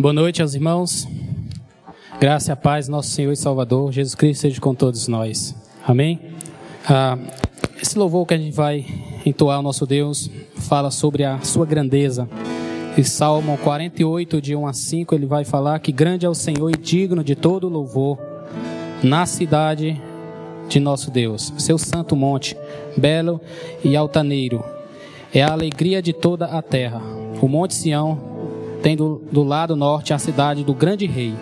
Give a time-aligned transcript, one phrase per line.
[0.00, 1.06] Boa noite aos irmãos.
[2.18, 5.54] Graça e paz, nosso Senhor e Salvador, Jesus Cristo, seja com todos nós.
[5.86, 6.18] Amém?
[6.88, 7.18] Ah,
[7.82, 8.86] esse louvor que a gente vai
[9.26, 12.26] entoar ao nosso Deus fala sobre a sua grandeza.
[12.96, 16.70] E Salmo 48, de 1 a 5, ele vai falar que grande é o Senhor
[16.70, 18.18] e digno de todo louvor
[19.02, 20.00] na cidade
[20.66, 22.56] de nosso Deus, seu santo monte,
[22.96, 23.38] belo
[23.84, 24.64] e altaneiro.
[25.30, 27.02] É a alegria de toda a terra.
[27.42, 28.29] O Monte Sião
[28.82, 31.34] tem do, do lado norte a cidade do grande rei.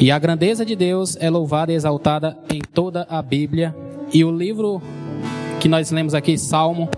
[0.00, 3.74] E a grandeza de Deus é louvada e exaltada em toda a Bíblia.
[4.12, 4.80] E o livro
[5.58, 6.88] que nós lemos aqui, Salmo,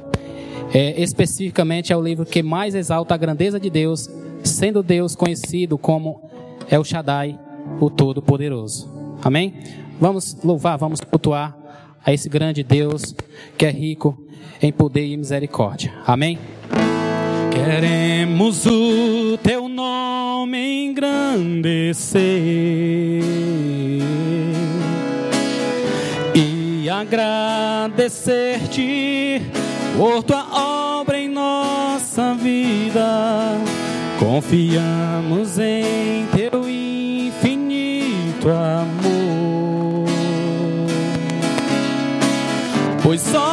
[0.73, 4.09] é, especificamente é o livro que mais exalta a grandeza de Deus,
[4.45, 6.28] sendo Deus conhecido como
[6.70, 7.39] El Shaddai,
[7.80, 8.89] o Todo-Poderoso.
[9.23, 9.55] Amém?
[9.98, 11.56] Vamos louvar, vamos cultuar
[12.05, 13.14] a esse grande Deus
[13.56, 14.16] que é rico
[14.62, 15.92] em poder e misericórdia.
[16.06, 16.39] Amém?
[17.62, 22.23] Queremos o teu nome engrandecer
[26.34, 29.42] e agradecer-te
[29.94, 30.47] por tua
[31.02, 33.58] obra em nossa vida.
[34.19, 40.06] Confiamos em teu infinito amor,
[43.02, 43.50] pois só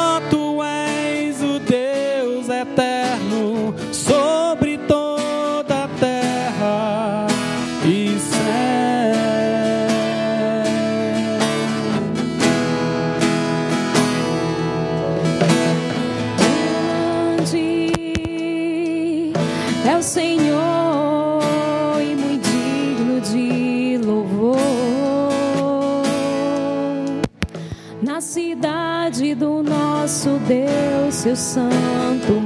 [30.07, 32.39] nosso Deus, seu santo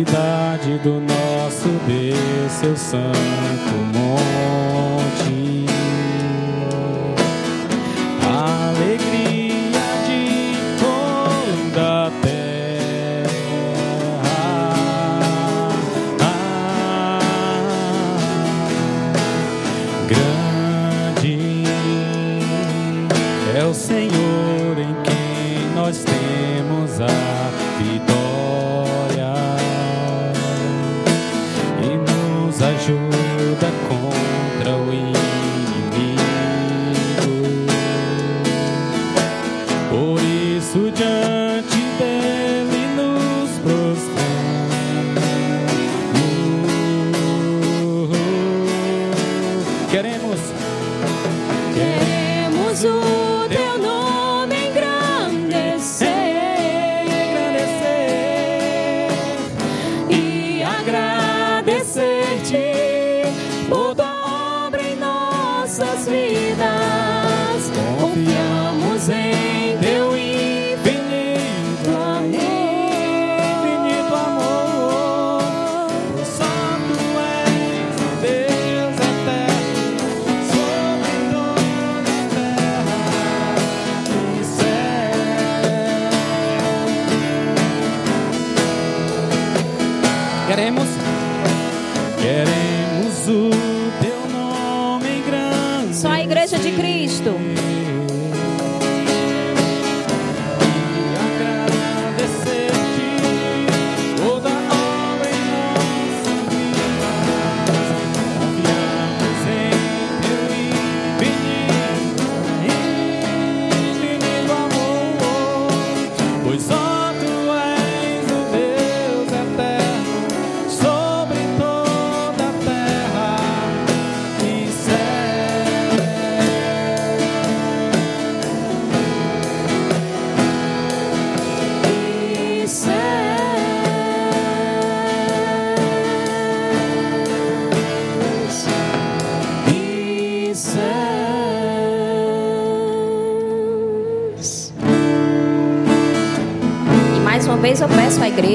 [0.00, 3.39] cidade do nosso Deus, seu santo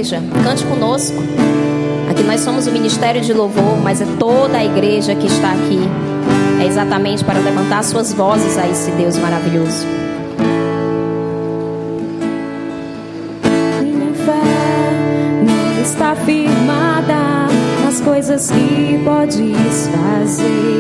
[0.06, 1.18] igreja, cante conosco.
[2.10, 5.80] Aqui nós somos o ministério de louvor, mas é toda a igreja que está aqui.
[6.62, 9.86] É exatamente para levantar suas vozes a esse Deus maravilhoso.
[13.82, 14.42] Minha fé
[15.44, 17.48] não está firmada
[17.84, 20.75] nas coisas que podes fazer.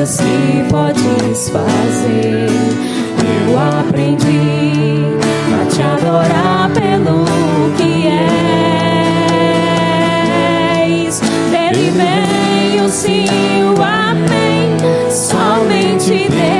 [0.00, 2.48] Coisas que podes fazer.
[3.46, 5.04] Eu aprendi
[5.60, 7.24] a te adorar pelo
[7.76, 8.06] que
[10.86, 11.20] és.
[11.50, 13.26] Dele vem o sim,
[13.64, 14.78] o amém.
[15.10, 16.59] Somente dele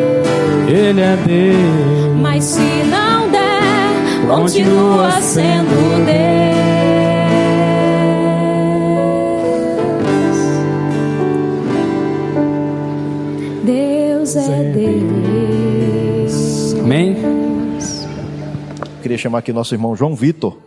[19.21, 20.57] chamar aqui nosso irmão João Vitor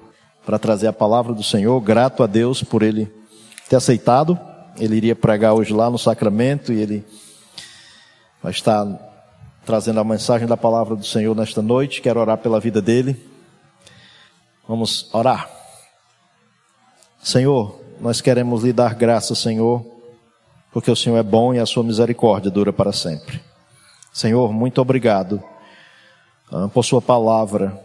[0.47, 1.81] para trazer a palavra do Senhor.
[1.81, 3.13] Grato a Deus por ele
[3.69, 4.39] ter aceitado.
[4.79, 7.05] Ele iria pregar hoje lá no sacramento e ele
[8.41, 8.87] vai estar
[9.65, 12.01] trazendo a mensagem da palavra do Senhor nesta noite.
[12.01, 13.17] Quero orar pela vida dele.
[14.69, 15.49] Vamos orar.
[17.23, 19.85] Senhor, nós queremos lhe dar graça, Senhor,
[20.73, 23.41] porque o Senhor é bom e a sua misericórdia dura para sempre.
[24.13, 25.43] Senhor, muito obrigado
[26.53, 27.81] ah, por Sua palavra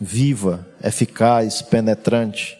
[0.00, 2.58] viva, eficaz, penetrante.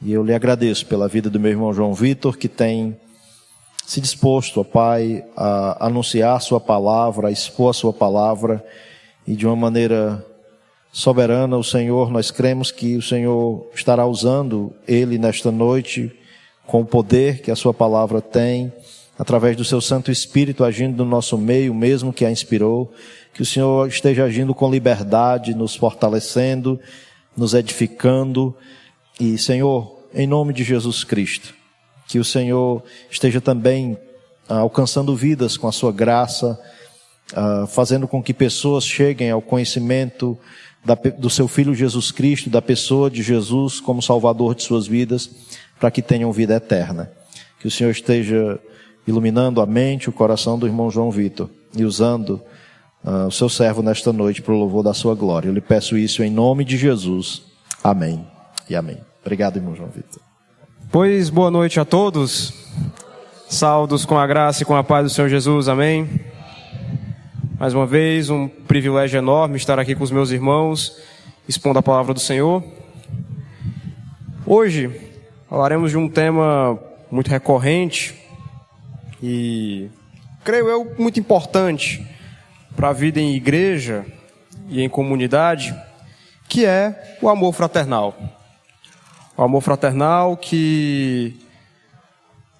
[0.00, 2.98] E eu lhe agradeço pela vida do meu irmão João Vitor, que tem
[3.86, 8.64] se disposto, ó Pai, a anunciar Sua palavra, a expor a Sua palavra
[9.26, 10.24] e de uma maneira
[10.92, 16.12] soberana, o Senhor, nós cremos que o Senhor estará usando ele nesta noite
[16.66, 18.72] com o poder que a Sua palavra tem,
[19.18, 22.92] através do Seu Santo Espírito agindo no nosso meio, mesmo que a inspirou.
[23.32, 26.78] Que o Senhor esteja agindo com liberdade, nos fortalecendo,
[27.36, 28.54] nos edificando.
[29.18, 31.54] E, Senhor, em nome de Jesus Cristo,
[32.12, 33.96] que o Senhor esteja também
[34.46, 36.60] ah, alcançando vidas com a Sua graça,
[37.34, 40.38] ah, fazendo com que pessoas cheguem ao conhecimento
[40.84, 45.30] da, do seu Filho Jesus Cristo, da pessoa de Jesus como Salvador de suas vidas,
[45.80, 47.10] para que tenham vida eterna.
[47.58, 48.60] Que o Senhor esteja
[49.06, 52.42] iluminando a mente, o coração do irmão João Vitor e usando
[53.02, 55.48] uh, o seu servo nesta noite para o louvor da sua glória.
[55.48, 57.42] Eu lhe peço isso em nome de Jesus.
[57.82, 58.26] Amém
[58.68, 58.98] e amém.
[59.22, 60.31] Obrigado, irmão João Vitor.
[60.92, 62.52] Pois boa noite a todos.
[63.48, 65.66] Saldos com a graça e com a paz do Senhor Jesus.
[65.66, 66.20] Amém.
[67.58, 70.94] Mais uma vez, um privilégio enorme estar aqui com os meus irmãos,
[71.48, 72.62] expondo a palavra do Senhor.
[74.44, 74.90] Hoje
[75.48, 76.78] falaremos de um tema
[77.10, 78.14] muito recorrente
[79.22, 79.88] e,
[80.44, 82.06] creio eu, muito importante
[82.76, 84.04] para a vida em igreja
[84.68, 85.74] e em comunidade,
[86.50, 88.41] que é o amor fraternal.
[89.34, 91.34] O amor fraternal que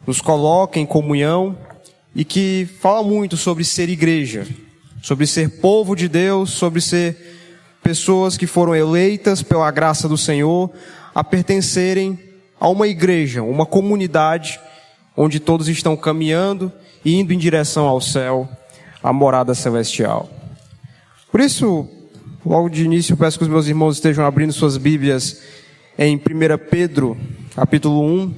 [0.07, 1.57] nos coloca em comunhão
[2.15, 4.47] e que fala muito sobre ser igreja,
[5.03, 7.17] sobre ser povo de Deus, sobre ser
[7.83, 10.71] pessoas que foram eleitas pela graça do Senhor
[11.15, 12.19] a pertencerem
[12.59, 14.59] a uma igreja, uma comunidade
[15.15, 16.73] onde todos estão caminhando
[17.05, 18.49] e indo em direção ao céu,
[19.03, 20.31] à morada celestial.
[21.31, 21.87] Por isso,
[22.47, 25.43] logo de início, peço que os meus irmãos estejam abrindo suas Bíblias
[25.99, 26.21] em 1
[26.71, 27.17] Pedro,
[27.55, 28.35] capítulo 1,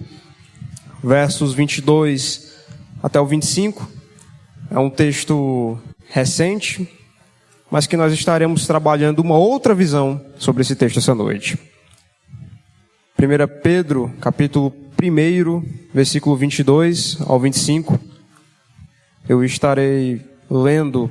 [1.02, 2.54] versos 22
[3.02, 3.88] até o 25.
[4.70, 6.88] É um texto recente,
[7.70, 11.58] mas que nós estaremos trabalhando uma outra visão sobre esse texto essa noite.
[13.18, 18.00] 1 Pedro, capítulo 1, versículo 22 ao 25.
[19.28, 20.20] Eu estarei
[20.50, 21.11] lendo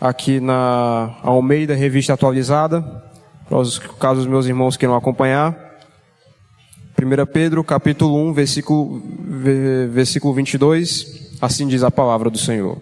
[0.00, 3.05] aqui na Almeida Revista Atualizada,
[3.48, 5.54] para os meus irmãos queiram acompanhar.
[7.00, 9.02] 1 Pedro, capítulo 1, versículo,
[9.90, 12.80] versículo 22, assim diz a palavra do Senhor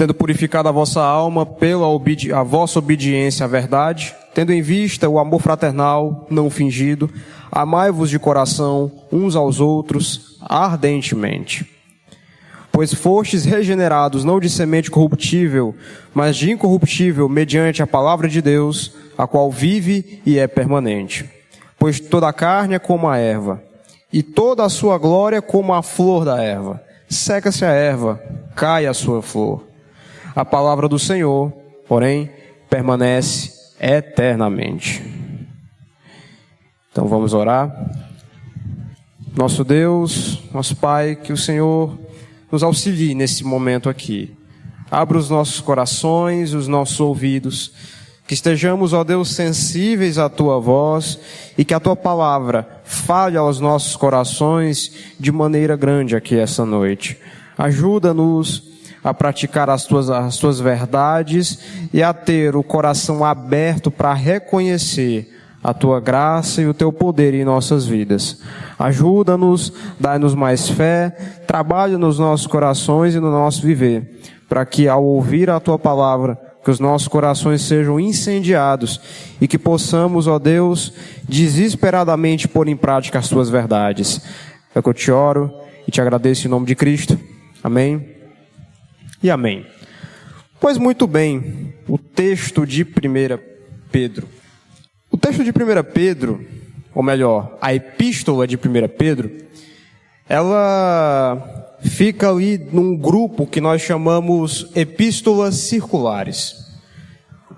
[0.00, 1.84] tendo purificado a vossa alma pela
[2.34, 7.10] a vossa obediência à verdade, tendo em vista o amor fraternal não fingido,
[7.52, 11.79] amai-vos de coração uns aos outros ardentemente.
[12.72, 15.74] Pois fostes regenerados não de semente corruptível,
[16.14, 21.28] mas de incorruptível, mediante a palavra de Deus, a qual vive e é permanente.
[21.78, 23.62] Pois toda a carne é como a erva,
[24.12, 26.82] e toda a sua glória como a flor da erva.
[27.08, 28.20] Seca-se a erva,
[28.54, 29.70] cai a sua flor
[30.34, 31.52] a palavra do Senhor,
[31.88, 32.30] porém,
[32.68, 35.02] permanece eternamente.
[36.90, 37.70] Então vamos orar.
[39.36, 41.98] Nosso Deus, nosso Pai, que o Senhor
[42.50, 44.34] nos auxilie nesse momento aqui.
[44.90, 47.72] Abra os nossos corações, os nossos ouvidos,
[48.26, 51.18] que estejamos, ó Deus, sensíveis à tua voz
[51.56, 57.18] e que a tua palavra fale aos nossos corações de maneira grande aqui essa noite.
[57.56, 58.70] Ajuda-nos
[59.02, 61.58] a praticar as tuas, as tuas verdades
[61.92, 67.34] e a ter o coração aberto para reconhecer a tua graça e o teu poder
[67.34, 68.40] em nossas vidas.
[68.78, 71.10] Ajuda-nos, dá-nos mais fé,
[71.46, 76.38] trabalha nos nossos corações e no nosso viver, para que ao ouvir a tua palavra,
[76.64, 79.00] que os nossos corações sejam incendiados
[79.40, 80.92] e que possamos, ó Deus,
[81.28, 84.20] desesperadamente pôr em prática as tuas verdades.
[84.74, 85.52] É que eu te oro
[85.86, 87.18] e te agradeço em nome de Cristo.
[87.62, 88.08] Amém
[89.22, 89.66] e amém.
[90.58, 92.86] Pois muito bem, o texto de 1
[93.90, 94.39] Pedro.
[95.10, 95.52] O texto de 1
[95.92, 96.46] Pedro,
[96.94, 98.60] ou melhor, a epístola de 1
[98.96, 99.30] Pedro,
[100.28, 106.54] ela fica ali num grupo que nós chamamos epístolas circulares.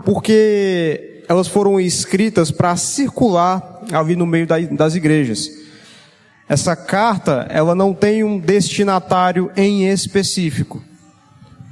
[0.04, 5.50] Porque elas foram escritas para circular ali no meio das igrejas.
[6.48, 10.82] Essa carta, ela não tem um destinatário em específico.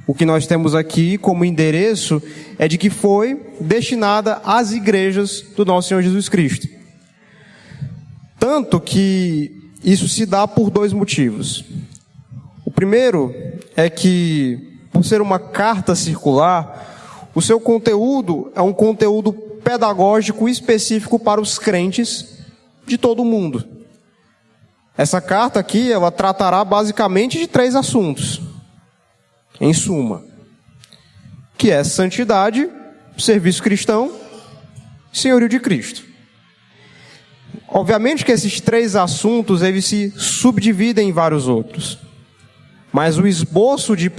[0.07, 2.21] O que nós temos aqui como endereço
[2.57, 6.67] é de que foi destinada às igrejas do nosso Senhor Jesus Cristo.
[8.39, 11.63] Tanto que isso se dá por dois motivos.
[12.73, 13.33] primeiro
[13.75, 21.19] é que, por ser uma carta circular, o seu conteúdo é um conteúdo pedagógico específico
[21.19, 22.39] para os crentes
[22.87, 23.63] de todo o mundo.
[24.97, 28.41] Essa carta aqui, ela tratará basicamente de três assuntos.
[29.61, 30.23] Em suma,
[31.55, 32.67] que é santidade,
[33.15, 34.11] serviço cristão,
[35.13, 36.03] senhorio de Cristo.
[37.67, 41.99] Obviamente que esses três assuntos eles se subdividem em vários outros.
[42.91, 44.11] Mas o esboço de 1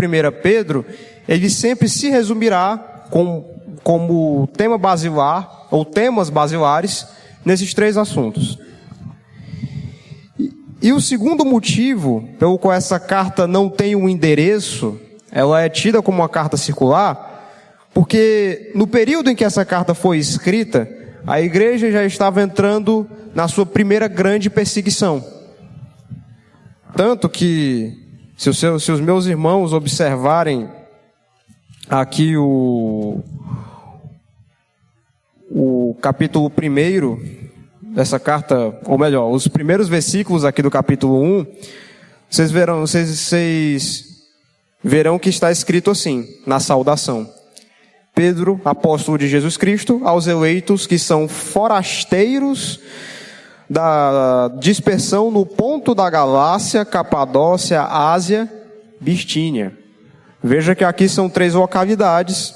[0.42, 0.86] Pedro,
[1.28, 2.78] ele sempre se resumirá
[3.10, 3.44] com,
[3.82, 7.04] como tema basilar, ou temas basilares,
[7.44, 8.58] nesses três assuntos.
[10.38, 14.98] E, e o segundo motivo pelo qual essa carta não tem um endereço,
[15.32, 17.48] ela é tida como uma carta circular,
[17.94, 20.86] porque no período em que essa carta foi escrita,
[21.26, 25.24] a igreja já estava entrando na sua primeira grande perseguição.
[26.94, 27.98] Tanto que,
[28.36, 30.68] se os, seus, se os meus irmãos observarem
[31.88, 33.20] aqui o,
[35.50, 41.46] o capítulo 1 dessa carta, ou melhor, os primeiros versículos aqui do capítulo 1,
[42.28, 44.11] vocês verão, vocês, vocês
[44.82, 47.28] verão que está escrito assim, na saudação.
[48.14, 52.80] Pedro, apóstolo de Jesus Cristo, aos eleitos que são forasteiros
[53.70, 58.50] da dispersão no ponto da Galácia, Capadócia, Ásia,
[59.00, 59.76] Bistínia.
[60.42, 62.54] Veja que aqui são três localidades,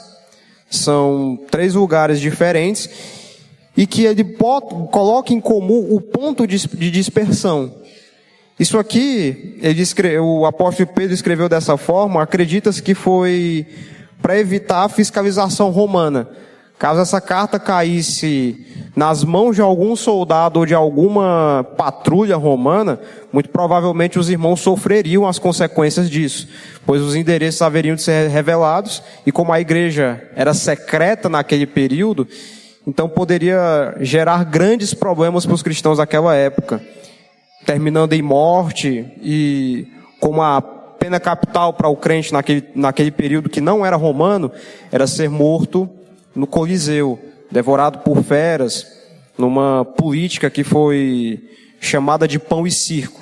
[0.69, 2.91] são três lugares diferentes,
[3.77, 4.25] e que ele
[4.91, 7.73] coloca em comum o ponto de dispersão.
[8.59, 9.61] Isso aqui,
[10.23, 13.67] o apóstolo Pedro escreveu dessa forma, acredita-se que foi
[14.23, 16.27] para evitar a fiscalização romana.
[16.79, 22.99] Caso essa carta caísse nas mãos de algum soldado ou de alguma patrulha romana,
[23.31, 26.49] muito provavelmente os irmãos sofreriam as consequências disso,
[26.87, 32.27] pois os endereços haveriam de ser revelados, e como a igreja era secreta naquele período,
[32.87, 36.83] então poderia gerar grandes problemas para os cristãos daquela época,
[37.67, 39.89] terminando em morte e
[40.21, 44.51] como a pena capital para o crente naquele, naquele período que não era romano
[44.91, 45.91] era ser morto
[46.35, 47.19] no Coliseu,
[47.51, 48.87] devorado por feras,
[49.37, 51.43] numa política que foi
[51.81, 53.21] chamada de pão e circo.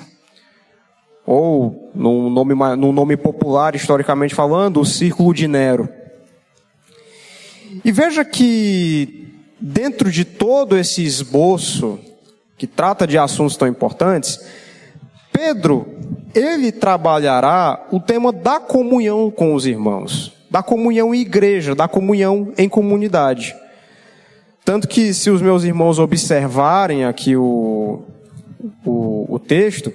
[1.25, 5.89] Ou, num nome, num nome popular, historicamente falando, o Círculo de Nero.
[7.83, 11.99] E veja que, dentro de todo esse esboço,
[12.57, 14.39] que trata de assuntos tão importantes,
[15.31, 15.85] Pedro,
[16.33, 22.53] ele trabalhará o tema da comunhão com os irmãos, da comunhão em igreja, da comunhão
[22.57, 23.55] em comunidade.
[24.63, 28.03] Tanto que, se os meus irmãos observarem aqui o,
[28.85, 29.93] o, o texto,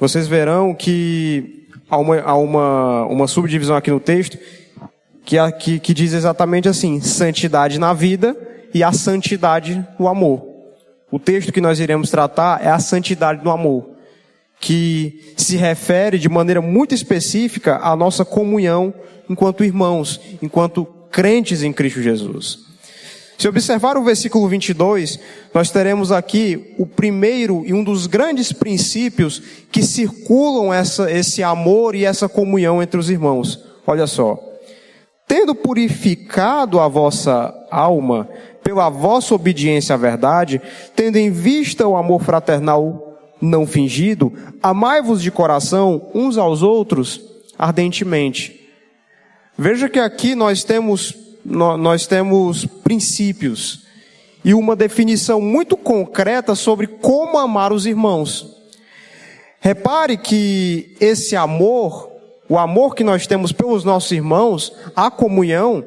[0.00, 4.38] vocês verão que há, uma, há uma, uma subdivisão aqui no texto
[5.24, 8.36] que, que, que diz exatamente assim: santidade na vida
[8.72, 10.47] e a santidade no amor.
[11.10, 13.98] O texto que nós iremos tratar é a santidade no amor
[14.60, 18.92] que se refere de maneira muito específica à nossa comunhão
[19.28, 22.66] enquanto irmãos, enquanto crentes em Cristo Jesus.
[23.38, 25.20] Se observar o versículo 22,
[25.54, 29.40] nós teremos aqui o primeiro e um dos grandes princípios
[29.70, 33.62] que circulam essa, esse amor e essa comunhão entre os irmãos.
[33.86, 34.42] Olha só.
[35.28, 38.28] Tendo purificado a vossa alma
[38.68, 40.60] pela vossa obediência à verdade,
[40.94, 44.30] tendo em vista o amor fraternal não fingido,
[44.62, 47.18] amai-vos de coração uns aos outros
[47.58, 48.68] ardentemente.
[49.56, 51.14] Veja que aqui nós temos,
[51.46, 53.86] nós temos princípios
[54.44, 58.54] e uma definição muito concreta sobre como amar os irmãos.
[59.60, 62.10] Repare que esse amor,
[62.46, 65.82] o amor que nós temos pelos nossos irmãos, a comunhão,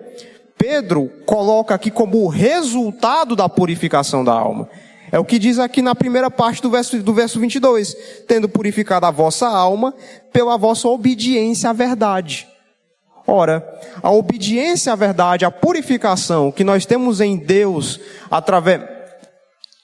[0.61, 4.69] Pedro coloca aqui como resultado da purificação da alma.
[5.11, 7.95] É o que diz aqui na primeira parte do verso, do verso 22.
[8.27, 9.91] Tendo purificado a vossa alma
[10.31, 12.47] pela vossa obediência à verdade.
[13.25, 13.67] Ora,
[14.03, 18.81] a obediência à verdade, a purificação que nós temos em Deus através,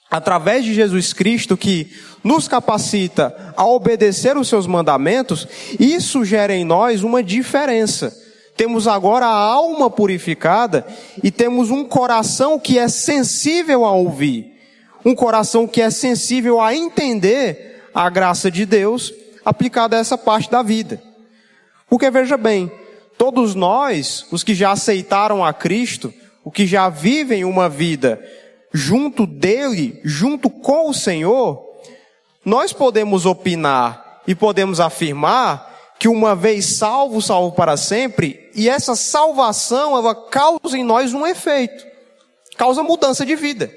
[0.08, 1.90] através de Jesus Cristo, que
[2.22, 5.48] nos capacita a obedecer os seus mandamentos,
[5.80, 8.27] isso gera em nós uma diferença.
[8.58, 10.86] Temos agora a alma purificada
[11.22, 14.58] e temos um coração que é sensível a ouvir
[15.04, 19.12] um coração que é sensível a entender a graça de Deus
[19.44, 21.02] aplicada a essa parte da vida.
[21.88, 22.70] Porque veja bem,
[23.16, 26.12] todos nós, os que já aceitaram a Cristo,
[26.44, 28.22] os que já vivem uma vida
[28.72, 31.64] junto dele, junto com o Senhor,
[32.44, 35.67] nós podemos opinar e podemos afirmar
[35.98, 41.26] que uma vez salvo, salvo para sempre, e essa salvação, ela causa em nós um
[41.26, 41.84] efeito,
[42.56, 43.70] causa mudança de vida.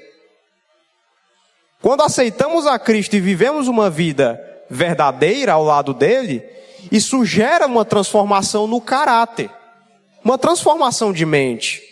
[1.80, 6.44] Quando aceitamos a Cristo e vivemos uma vida verdadeira ao lado dele,
[6.92, 9.50] isso gera uma transformação no caráter,
[10.24, 11.82] uma transformação de mente.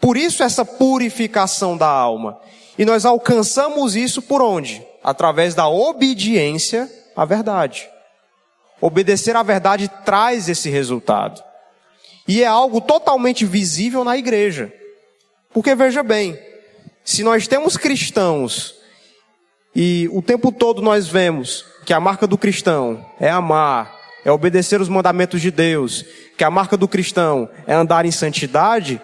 [0.00, 2.40] Por isso essa purificação da alma.
[2.78, 4.86] E nós alcançamos isso por onde?
[5.02, 7.88] Através da obediência à verdade.
[8.80, 11.42] Obedecer à verdade traz esse resultado.
[12.28, 14.72] E é algo totalmente visível na igreja.
[15.52, 16.38] Porque veja bem,
[17.04, 18.74] se nós temos cristãos
[19.74, 24.80] e o tempo todo nós vemos que a marca do cristão é amar, é obedecer
[24.80, 26.04] os mandamentos de Deus,
[26.36, 29.00] que a marca do cristão é andar em santidade,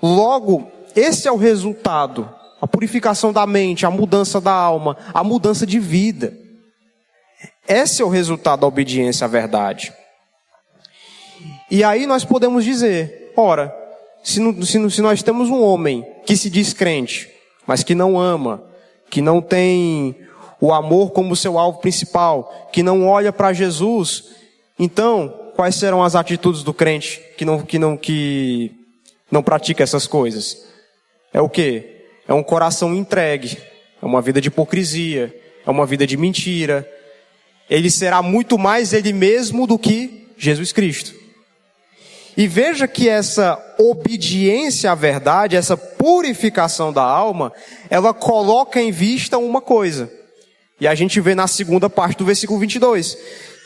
[0.00, 2.28] logo esse é o resultado,
[2.60, 6.32] a purificação da mente, a mudança da alma, a mudança de vida.
[7.68, 9.92] Esse é o resultado da obediência à verdade.
[11.70, 13.74] E aí nós podemos dizer, ora,
[14.22, 17.30] se, se, se nós temos um homem que se diz crente,
[17.66, 18.62] mas que não ama,
[19.08, 20.16] que não tem
[20.60, 24.30] o amor como seu alvo principal, que não olha para Jesus,
[24.78, 28.72] então quais serão as atitudes do crente que não que não que
[29.30, 30.66] não pratica essas coisas?
[31.32, 32.00] É o que?
[32.26, 33.58] É um coração entregue,
[34.02, 36.88] é uma vida de hipocrisia, é uma vida de mentira,
[37.70, 41.14] ele será muito mais ele mesmo do que Jesus Cristo.
[42.36, 47.52] E veja que essa obediência à verdade, essa purificação da alma,
[47.88, 50.10] ela coloca em vista uma coisa.
[50.80, 53.16] E a gente vê na segunda parte do versículo 22.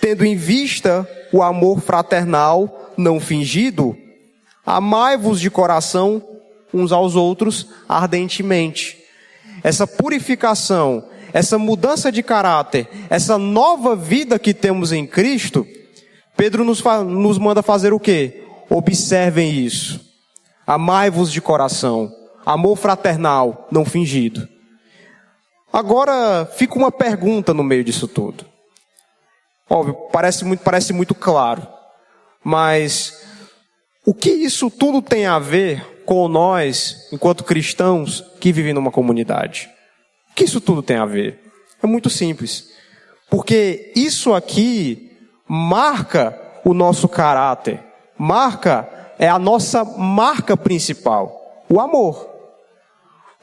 [0.01, 3.97] Tendo em vista o amor fraternal não fingido,
[4.67, 6.23] amai-vos de coração
[6.73, 8.99] uns aos outros ardentemente.
[9.63, 15.67] Essa purificação, essa mudança de caráter, essa nova vida que temos em Cristo,
[16.37, 18.45] Pedro nos, nos manda fazer o quê?
[18.71, 20.01] Observem isso.
[20.65, 22.15] Amai-vos de coração.
[22.47, 24.49] Amor fraternal, não fingido.
[25.73, 28.47] Agora, fica uma pergunta no meio disso tudo.
[29.69, 31.67] Óbvio, parece muito, parece muito claro.
[32.45, 33.27] Mas,
[34.07, 39.74] o que isso tudo tem a ver com nós, enquanto cristãos, que vivem numa comunidade?
[40.35, 41.39] O que isso tudo tem a ver?
[41.81, 42.71] É muito simples.
[43.31, 45.17] Porque isso aqui
[45.47, 47.79] marca o nosso caráter.
[48.19, 52.29] Marca é a nossa marca principal, o amor.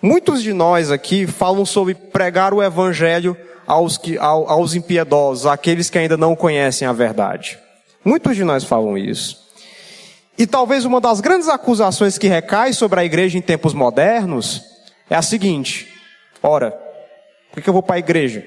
[0.02, 5.98] Muitos de nós aqui falam sobre pregar o evangelho aos, que, aos impiedosos, àqueles que
[5.98, 7.58] ainda não conhecem a verdade.
[8.04, 9.40] Muitos de nós falam isso.
[10.38, 14.62] E talvez uma das grandes acusações que recai sobre a igreja em tempos modernos
[15.10, 15.91] é a seguinte:
[16.44, 16.72] Ora,
[17.52, 18.44] por que eu vou para a igreja?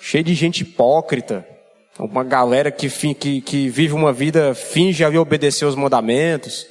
[0.00, 1.46] Cheio de gente hipócrita,
[1.98, 6.66] uma galera que, que, que vive uma vida, finge ali obedecer os mandamentos.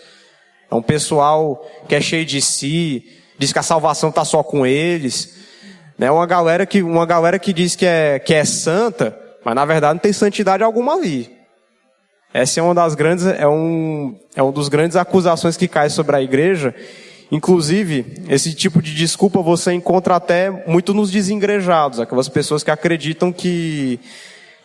[0.71, 3.03] É um pessoal que é cheio de si,
[3.38, 5.36] diz que a salvação está só com eles.
[5.97, 6.10] Né?
[6.10, 9.95] Uma galera que, uma galera que diz que é, que é santa, mas na verdade
[9.95, 11.36] não tem santidade alguma ali.
[12.33, 16.15] Essa é uma das grandes, é um, é um dos grandes acusações que cai sobre
[16.15, 16.73] a igreja
[17.31, 23.33] Inclusive, esse tipo de desculpa você encontra até muito nos desengrejados, aquelas pessoas que acreditam
[23.33, 23.99] que,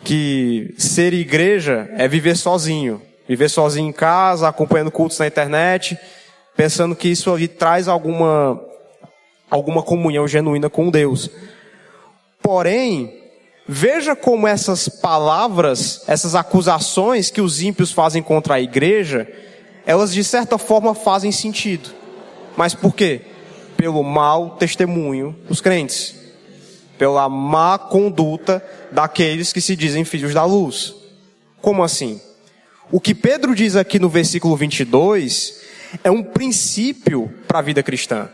[0.04, 3.02] que ser igreja é viver sozinho.
[3.28, 5.96] Viver sozinho em casa, acompanhando cultos na internet,
[6.56, 8.60] pensando que isso ali traz alguma,
[9.50, 11.30] alguma comunhão genuína com Deus.
[12.42, 13.12] Porém,
[13.66, 19.26] veja como essas palavras, essas acusações que os ímpios fazem contra a igreja,
[19.86, 22.01] elas de certa forma fazem sentido.
[22.56, 23.22] Mas por quê?
[23.76, 26.14] Pelo mau testemunho dos crentes.
[26.98, 30.94] Pela má conduta daqueles que se dizem filhos da luz.
[31.60, 32.20] Como assim?
[32.90, 35.62] O que Pedro diz aqui no versículo 22
[36.04, 38.28] é um princípio para a vida cristã.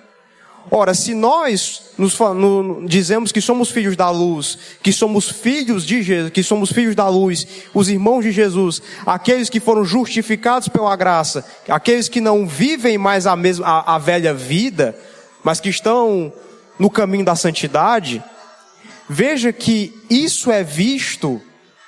[0.70, 6.02] Ora, se nós nos, no, dizemos que somos filhos da luz, que somos filhos de
[6.02, 10.94] Jesus, que somos filhos da luz, os irmãos de Jesus, aqueles que foram justificados pela
[10.94, 14.98] graça, aqueles que não vivem mais a, mesma, a, a velha vida,
[15.42, 16.32] mas que estão
[16.78, 18.22] no caminho da santidade,
[19.08, 21.40] veja que isso é visto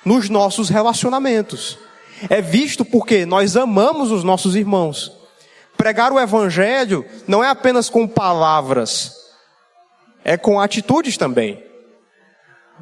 [0.03, 1.77] nos nossos relacionamentos.
[2.29, 5.20] É visto porque nós amamos os nossos irmãos
[5.81, 9.15] pregar o evangelho não é apenas com palavras,
[10.23, 11.63] é com atitudes também.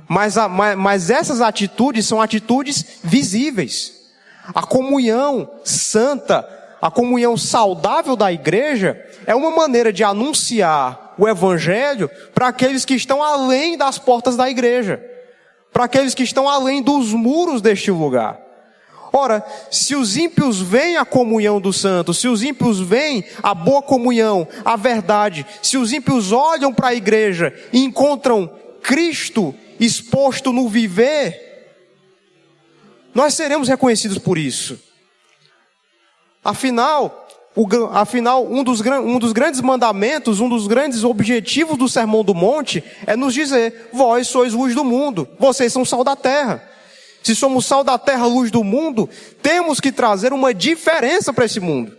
[0.06, 3.94] Mas, a, mas, mas essas atitudes são atitudes visíveis.
[4.54, 6.46] A comunhão santa,
[6.82, 12.96] a comunhão saudável da igreja é uma maneira de anunciar o evangelho para aqueles que
[12.96, 15.02] estão além das portas da igreja,
[15.72, 18.49] para aqueles que estão além dos muros deste lugar.
[19.12, 23.82] Ora, se os ímpios veem a comunhão dos santos, se os ímpios veem a boa
[23.82, 28.50] comunhão, a verdade, se os ímpios olham para a igreja e encontram
[28.82, 31.50] Cristo exposto no viver,
[33.13, 34.80] nós seremos reconhecidos por isso.
[36.43, 42.24] Afinal, o, afinal um, dos, um dos grandes mandamentos, um dos grandes objetivos do Sermão
[42.24, 46.63] do Monte é nos dizer: vós sois luz do mundo, vocês são sal da terra.
[47.22, 49.10] Se somos sal da terra, luz do mundo,
[49.42, 51.98] temos que trazer uma diferença para esse mundo.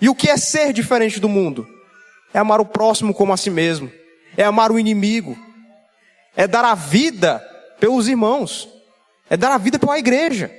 [0.00, 1.66] E o que é ser diferente do mundo?
[2.32, 3.90] É amar o próximo como a si mesmo,
[4.36, 5.36] é amar o inimigo,
[6.36, 7.38] é dar a vida
[7.80, 8.68] pelos irmãos,
[9.30, 10.50] é dar a vida pela igreja.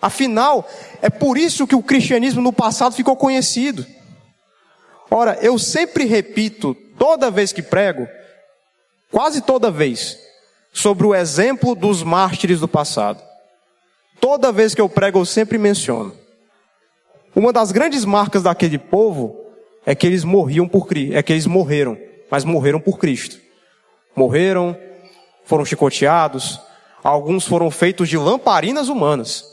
[0.00, 0.68] Afinal,
[1.00, 3.86] é por isso que o cristianismo no passado ficou conhecido.
[5.08, 8.08] Ora, eu sempre repito, toda vez que prego,
[9.10, 10.18] quase toda vez,
[10.72, 13.22] sobre o exemplo dos mártires do passado.
[14.20, 16.12] Toda vez que eu prego, eu sempre menciono.
[17.34, 19.36] Uma das grandes marcas daquele povo
[19.84, 21.98] é que eles morriam por Cristo, é que eles morreram,
[22.30, 23.38] mas morreram por Cristo.
[24.14, 24.76] Morreram,
[25.44, 26.60] foram chicoteados,
[27.02, 29.44] alguns foram feitos de lamparinas humanas.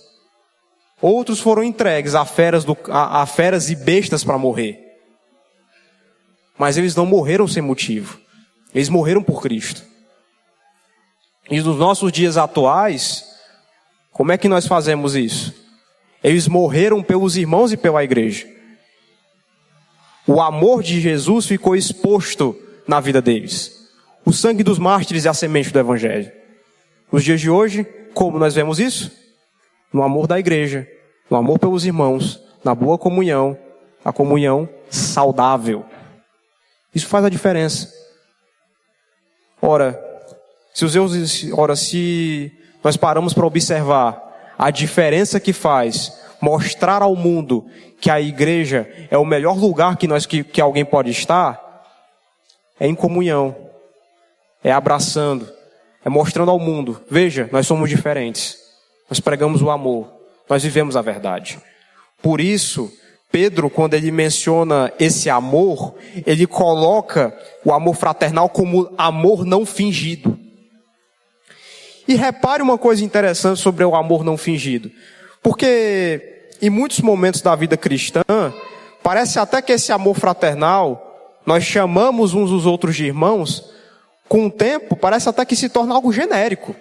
[1.02, 4.78] Outros foram entregues a feras, do, a, a feras e bestas para morrer.
[6.58, 8.20] Mas eles não morreram sem motivo.
[8.76, 9.89] Eles morreram por Cristo.
[11.50, 13.26] E nos nossos dias atuais,
[14.12, 15.54] como é que nós fazemos isso?
[16.24, 18.48] Eles morreram pelos irmãos e pela igreja.
[20.28, 22.56] O amor de Jesus ficou exposto
[22.88, 23.90] na vida deles.
[24.26, 26.32] O sangue dos mártires é a semente do Evangelho.
[27.12, 27.84] Nos dias de hoje,
[28.14, 29.12] como nós vemos isso?
[29.92, 30.88] No amor da igreja,
[31.30, 33.58] no amor pelos irmãos, na boa comunhão,
[34.06, 35.86] a comunhão saudável.
[36.94, 37.92] Isso faz a diferença.
[39.62, 40.09] Ora,
[40.80, 47.18] se os deuses, ora, se nós paramos para observar a diferença que faz mostrar ao
[47.18, 47.66] mundo
[48.00, 51.84] que a igreja é o melhor lugar que nós que, que alguém pode estar,
[52.80, 53.54] é em comunhão,
[54.64, 55.50] é abraçando,
[56.06, 58.58] é mostrando ao mundo, veja, nós somos diferentes.
[59.10, 60.10] Nós pregamos o amor,
[60.50, 61.60] nós vivemos a verdade.
[62.22, 62.90] Por isso,
[63.30, 70.48] Pedro, quando ele menciona esse amor, ele coloca o amor fraternal como amor não fingido.
[72.10, 74.92] E repare uma coisa interessante sobre o amor não fingido.
[75.44, 78.24] Porque em muitos momentos da vida cristã,
[79.04, 83.72] parece até que esse amor fraternal, nós chamamos uns os outros de irmãos,
[84.28, 86.76] com o tempo parece até que se torna algo genérico.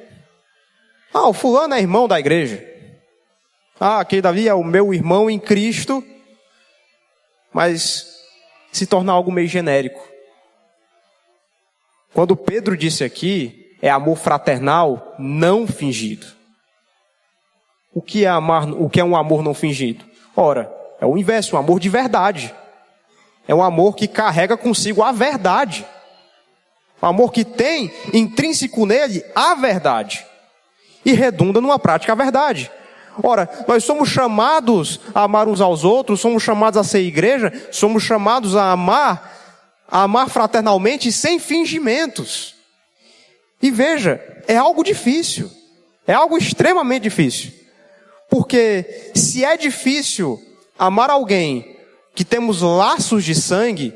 [1.13, 2.67] Ah, o fulano é irmão da igreja.
[3.79, 6.03] Ah, aquele Davi é o meu irmão em Cristo,
[7.53, 8.07] mas
[8.73, 10.03] se torna algo meio genérico.
[12.15, 16.27] Quando Pedro disse aqui, é amor fraternal não fingido.
[17.95, 20.05] O que é amar, o que é um amor não fingido?
[20.37, 22.55] Ora, é o inverso, um amor de verdade.
[23.47, 25.87] É um amor que carrega consigo a verdade.
[27.03, 30.25] Um amor que tem intrínseco nele a verdade.
[31.05, 32.71] E redunda numa prática a verdade.
[33.23, 38.03] Ora, nós somos chamados a amar uns aos outros, somos chamados a ser igreja, somos
[38.03, 39.37] chamados a amar,
[39.91, 42.58] a amar fraternalmente sem fingimentos.
[43.61, 45.51] E veja, é algo difícil.
[46.07, 47.53] É algo extremamente difícil.
[48.31, 50.41] Porque se é difícil
[50.79, 51.77] amar alguém
[52.15, 53.95] que temos laços de sangue,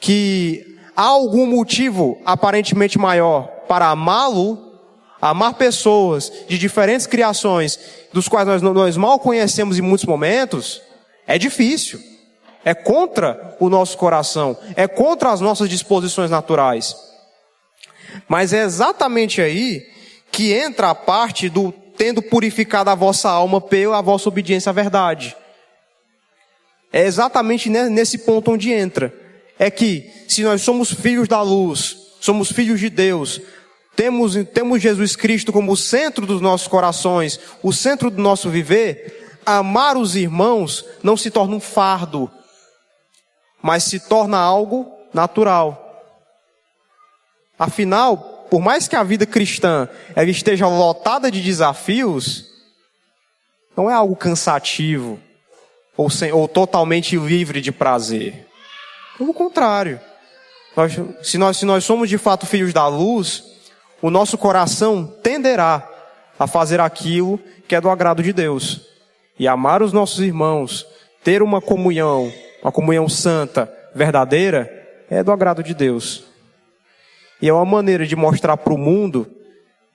[0.00, 4.72] que há algum motivo aparentemente maior para amá-lo,
[5.20, 7.78] amar pessoas de diferentes criações,
[8.12, 10.82] dos quais nós, nós mal conhecemos em muitos momentos,
[11.26, 12.00] é difícil.
[12.64, 17.11] É contra o nosso coração, é contra as nossas disposições naturais.
[18.28, 19.86] Mas é exatamente aí
[20.30, 25.36] que entra a parte do tendo purificado a vossa alma pela vossa obediência à verdade.
[26.92, 29.14] É exatamente nesse ponto onde entra.
[29.58, 33.40] É que se nós somos filhos da luz, somos filhos de Deus,
[33.94, 39.38] temos, temos Jesus Cristo como o centro dos nossos corações, o centro do nosso viver,
[39.44, 42.30] amar os irmãos não se torna um fardo,
[43.62, 45.81] mas se torna algo natural.
[47.62, 48.16] Afinal,
[48.50, 52.44] por mais que a vida cristã ela esteja lotada de desafios,
[53.76, 55.20] não é algo cansativo
[55.96, 58.48] ou, sem, ou totalmente livre de prazer.
[59.16, 60.00] Pelo contrário.
[60.76, 63.44] Nós, se, nós, se nós somos de fato filhos da luz,
[64.00, 65.88] o nosso coração tenderá
[66.36, 68.80] a fazer aquilo que é do agrado de Deus.
[69.38, 70.84] E amar os nossos irmãos,
[71.22, 74.68] ter uma comunhão, uma comunhão santa, verdadeira,
[75.08, 76.31] é do agrado de Deus.
[77.42, 79.28] E é uma maneira de mostrar para o mundo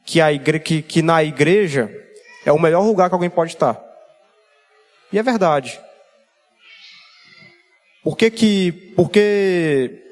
[0.06, 0.60] que, a igre...
[0.60, 1.90] que, que na igreja
[2.46, 3.82] é o melhor lugar que alguém pode estar.
[5.14, 5.80] E é verdade.
[8.04, 10.04] Por que que, por que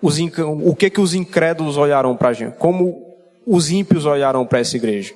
[0.00, 2.56] os, o que que os incrédulos olharam para a gente?
[2.56, 5.12] Como os ímpios olharam para essa igreja?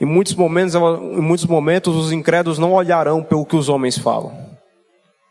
[0.00, 4.36] Em muitos momentos, em muitos momentos, os incrédulos não olharão pelo que os homens falam.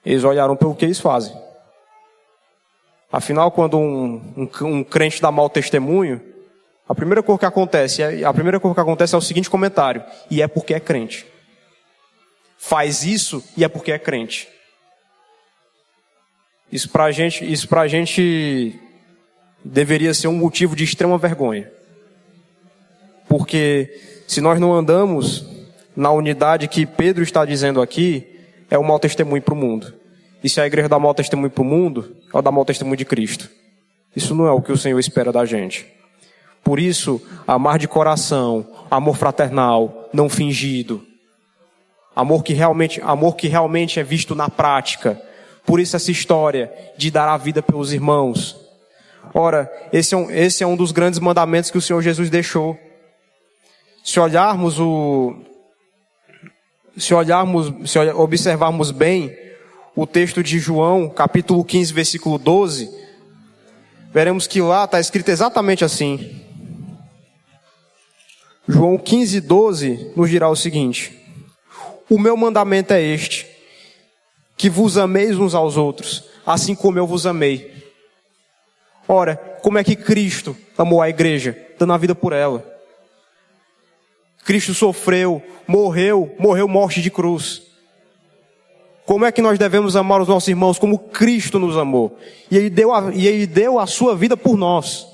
[0.06, 1.45] Eles olharão pelo que eles fazem.
[3.16, 6.20] Afinal, quando um, um, um crente dá mau testemunho,
[6.86, 10.04] a primeira coisa que acontece, é, a primeira coisa que acontece é o seguinte comentário:
[10.30, 11.26] e é porque é crente.
[12.58, 14.50] Faz isso e é porque é crente.
[16.70, 18.78] Isso pra gente, isso pra gente
[19.64, 21.72] deveria ser um motivo de extrema vergonha.
[23.30, 23.98] Porque
[24.28, 25.48] se nós não andamos
[25.96, 29.94] na unidade que Pedro está dizendo aqui, é o mau testemunho para o mundo.
[30.44, 33.06] E se a igreja dá mau testemunho para o mundo, ela dá mau testemunho de
[33.06, 33.50] Cristo.
[34.16, 35.86] Isso não é o que o Senhor espera da gente.
[36.64, 41.06] Por isso, amar de coração, amor fraternal, não fingido.
[42.16, 45.22] Amor que realmente, amor que realmente é visto na prática.
[45.66, 48.56] Por isso essa história de dar a vida pelos irmãos.
[49.34, 52.78] Ora, esse é um, esse é um dos grandes mandamentos que o Senhor Jesus deixou.
[54.04, 55.36] Se olharmos o,
[56.98, 59.45] se olharmos, se observarmos bem
[59.96, 62.90] o texto de João, capítulo 15, versículo 12,
[64.12, 66.42] veremos que lá está escrito exatamente assim.
[68.68, 71.18] João 15, 12 nos dirá o seguinte:
[72.10, 73.48] O meu mandamento é este,
[74.58, 77.74] que vos ameis uns aos outros, assim como eu vos amei.
[79.08, 82.66] Ora, como é que Cristo amou a igreja, dando a vida por ela?
[84.44, 87.65] Cristo sofreu, morreu, morreu morte de cruz.
[89.06, 92.18] Como é que nós devemos amar os nossos irmãos como Cristo nos amou?
[92.50, 95.06] E ele deu a, e ele deu a sua vida por nós.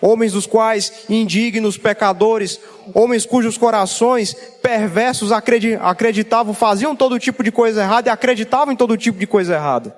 [0.00, 2.60] Homens dos quais, indignos, pecadores,
[2.94, 8.96] homens cujos corações perversos acreditavam, faziam todo tipo de coisa errada e acreditavam em todo
[8.96, 9.96] tipo de coisa errada.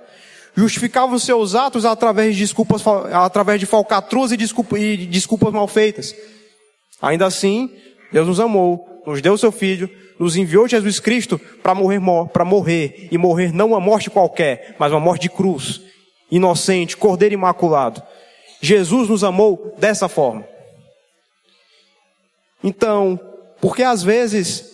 [0.56, 4.36] Justificavam seus atos através de desculpas, através de falcatruas e,
[4.76, 6.14] e desculpas mal feitas.
[7.02, 7.70] Ainda assim,
[8.12, 12.00] Deus nos amou, nos deu o seu Filho, nos enviou Jesus Cristo para morrer,
[12.32, 15.80] para morrer, e morrer não uma morte qualquer, mas uma morte de cruz,
[16.30, 18.02] inocente, cordeiro imaculado.
[18.60, 20.44] Jesus nos amou dessa forma.
[22.62, 23.18] Então,
[23.60, 24.64] porque às vezes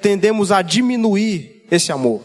[0.00, 2.22] tendemos a diminuir esse amor?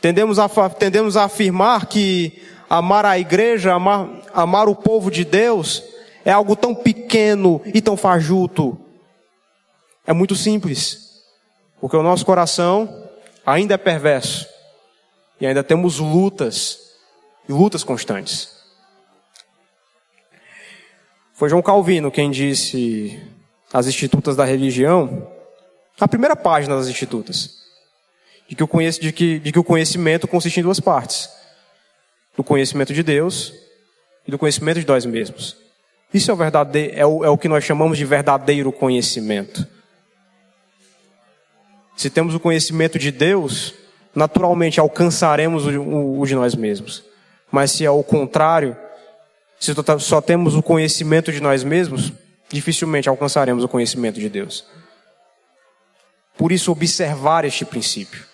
[0.00, 5.82] Tendemos a, tendemos a afirmar que amar a igreja, amar, amar o povo de Deus,
[6.24, 8.78] é algo tão pequeno e tão fajuto.
[10.08, 11.20] É muito simples.
[11.78, 13.10] Porque o nosso coração
[13.44, 14.48] ainda é perverso.
[15.38, 16.94] E ainda temos lutas.
[17.46, 18.56] E lutas constantes.
[21.34, 23.22] Foi João Calvino quem disse
[23.70, 25.30] as Institutas da Religião,
[26.00, 27.50] a primeira página das Institutas,
[28.48, 28.64] de que,
[28.98, 31.28] de, que, de que o conhecimento consiste em duas partes:
[32.36, 33.52] do conhecimento de Deus
[34.26, 35.56] e do conhecimento de nós mesmos.
[36.12, 39.77] Isso é o, verdadeiro, é o, é o que nós chamamos de verdadeiro conhecimento.
[41.98, 43.74] Se temos o conhecimento de Deus,
[44.14, 47.02] naturalmente alcançaremos o, de nós mesmos.
[47.50, 48.76] Mas se é o contrário,
[49.58, 52.12] se só temos o conhecimento de nós mesmos,
[52.48, 54.64] dificilmente alcançaremos o conhecimento de Deus.
[56.36, 58.24] Por isso, observar este princípio,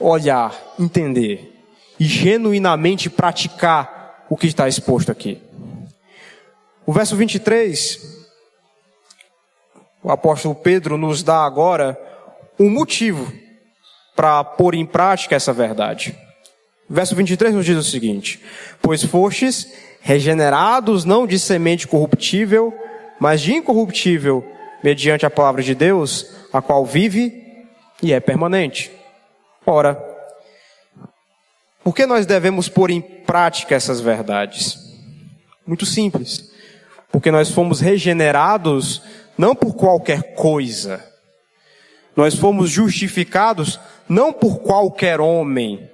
[0.00, 1.62] olhar, entender
[2.00, 5.42] e genuinamente praticar o que está exposto aqui.
[6.86, 8.00] O verso 23,
[10.02, 12.07] o apóstolo Pedro nos dá agora
[12.58, 13.32] um motivo
[14.16, 16.16] para pôr em prática essa verdade.
[16.88, 18.42] Verso 23 nos diz o seguinte:
[18.80, 22.72] Pois fostes regenerados não de semente corruptível,
[23.20, 24.44] mas de incorruptível,
[24.82, 27.66] mediante a palavra de Deus, a qual vive
[28.02, 28.90] e é permanente.
[29.66, 30.02] Ora,
[31.84, 34.78] por que nós devemos pôr em prática essas verdades?
[35.66, 36.48] Muito simples
[37.10, 39.02] porque nós fomos regenerados
[39.36, 41.04] não por qualquer coisa.
[42.18, 45.88] Nós fomos justificados não por qualquer homem.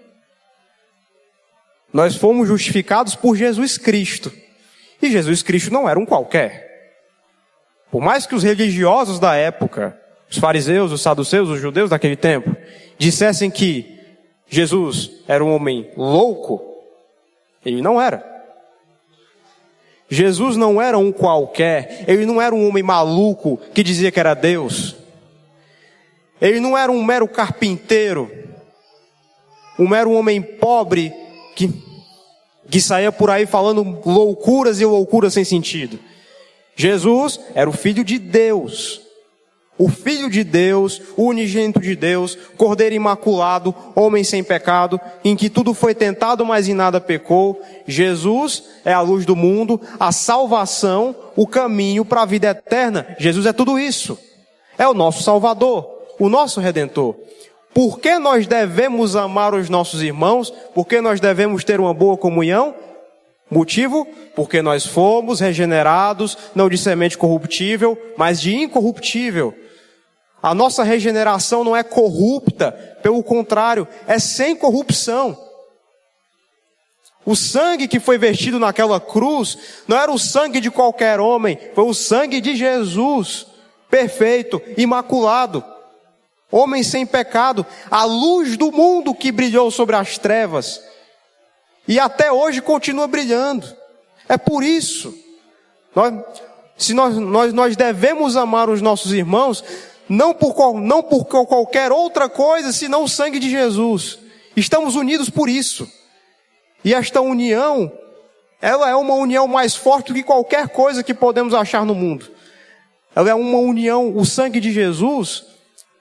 [1.93, 4.33] Nós fomos justificados por Jesus Cristo.
[5.03, 6.95] E Jesus Cristo não era um qualquer.
[7.91, 10.01] Por mais que os religiosos da época,
[10.31, 12.57] os fariseus, os saduceus, os judeus daquele tempo,
[12.97, 14.01] dissessem que
[14.49, 16.59] Jesus era um homem louco,
[17.63, 18.25] ele não era.
[20.09, 24.33] Jesus não era um qualquer, ele não era um homem maluco que dizia que era
[24.33, 25.04] Deus.
[26.45, 28.31] Ele não era um mero carpinteiro,
[29.79, 31.11] um mero homem pobre
[31.57, 31.73] que,
[32.69, 35.99] que saía por aí falando loucuras e loucuras sem sentido.
[36.77, 39.01] Jesus era o Filho de Deus.
[39.79, 45.49] O Filho de Deus, o unigênito de Deus, Cordeiro imaculado, homem sem pecado, em que
[45.49, 47.59] tudo foi tentado, mas em nada pecou.
[47.87, 53.17] Jesus é a luz do mundo, a salvação, o caminho para a vida eterna.
[53.19, 54.19] Jesus é tudo isso.
[54.77, 57.17] É o nosso Salvador, o nosso Redentor.
[57.75, 60.51] Por que nós devemos amar os nossos irmãos?
[60.73, 62.75] Por que nós devemos ter uma boa comunhão?
[63.51, 64.07] Motivo?
[64.35, 69.55] Porque nós fomos regenerados, não de semente corruptível, mas de incorruptível.
[70.41, 72.71] A nossa regeneração não é corrupta,
[73.03, 75.37] pelo contrário, é sem corrupção.
[77.27, 79.59] O sangue que foi vertido naquela cruz
[79.89, 83.47] não era o sangue de qualquer homem, foi o sangue de Jesus,
[83.91, 85.65] perfeito, imaculado,
[86.57, 90.81] homem sem pecado, a luz do mundo que brilhou sobre as trevas
[91.89, 93.67] e até hoje continua brilhando.
[94.29, 95.13] É por isso,
[95.95, 96.15] nós,
[96.77, 99.65] se nós, nós, nós devemos amar os nossos irmãos,
[100.09, 104.19] não por, não por qualquer outra coisa senão o sangue de Jesus.
[104.57, 105.91] Estamos unidos por isso.
[106.85, 107.91] E esta união,
[108.63, 112.31] ela é uma união mais forte do que qualquer coisa que podemos achar no mundo.
[113.15, 115.54] Ela é uma união, o sangue de Jesus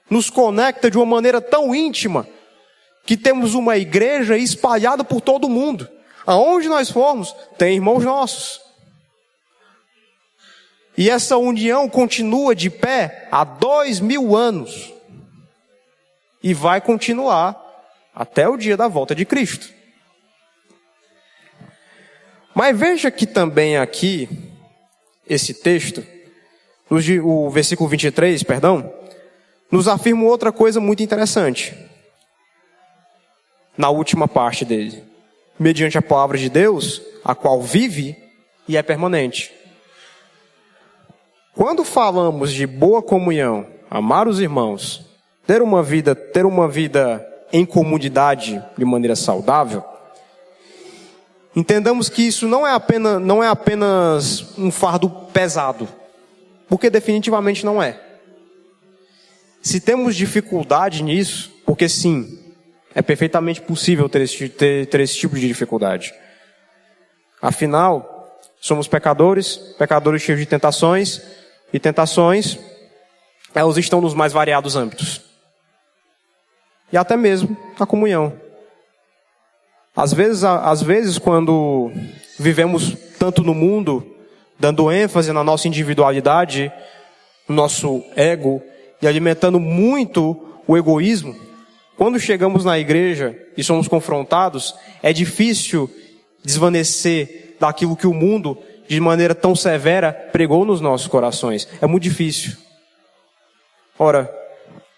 [0.10, 2.28] nos conecta de uma maneira tão íntima
[3.06, 5.90] que temos uma igreja espalhada por todo o mundo.
[6.26, 8.62] Aonde nós formos, tem irmãos nossos.
[10.98, 14.94] E essa união continua de pé há dois mil anos.
[16.42, 17.60] E vai continuar
[18.14, 19.70] até o dia da volta de Cristo.
[22.54, 24.30] Mas veja que também aqui,
[25.28, 26.06] esse texto,
[26.90, 28.94] o versículo 23, perdão,
[29.72, 31.76] nos afirma outra coisa muito interessante.
[33.78, 35.04] Na última parte dele.
[35.60, 38.16] Mediante a palavra de Deus, a qual vive
[38.68, 39.52] e é permanente.
[41.54, 45.06] Quando falamos de boa comunhão, amar os irmãos,
[45.46, 49.84] ter uma vida, ter uma vida em comunidade de maneira saudável,
[51.56, 55.88] entendamos que isso não é apenas, não é apenas um fardo pesado,
[56.68, 58.00] porque definitivamente não é.
[59.64, 62.38] Se temos dificuldade nisso, porque sim,
[62.94, 66.14] é perfeitamente possível ter esse, ter, ter esse tipo de dificuldade.
[67.42, 71.22] Afinal, somos pecadores, pecadores cheios de tentações,
[71.72, 72.60] e tentações,
[73.56, 75.22] elas estão nos mais variados âmbitos.
[76.92, 78.38] E até mesmo a comunhão.
[79.96, 81.90] Às vezes, às vezes quando
[82.38, 84.06] vivemos tanto no mundo,
[84.60, 86.70] dando ênfase na nossa individualidade,
[87.48, 88.62] no nosso ego,
[89.04, 91.36] e alimentando muito o egoísmo,
[91.98, 95.90] quando chegamos na igreja e somos confrontados, é difícil
[96.44, 101.68] desvanecer daquilo que o mundo de maneira tão severa pregou nos nossos corações.
[101.82, 102.56] É muito difícil.
[104.00, 104.34] Ora,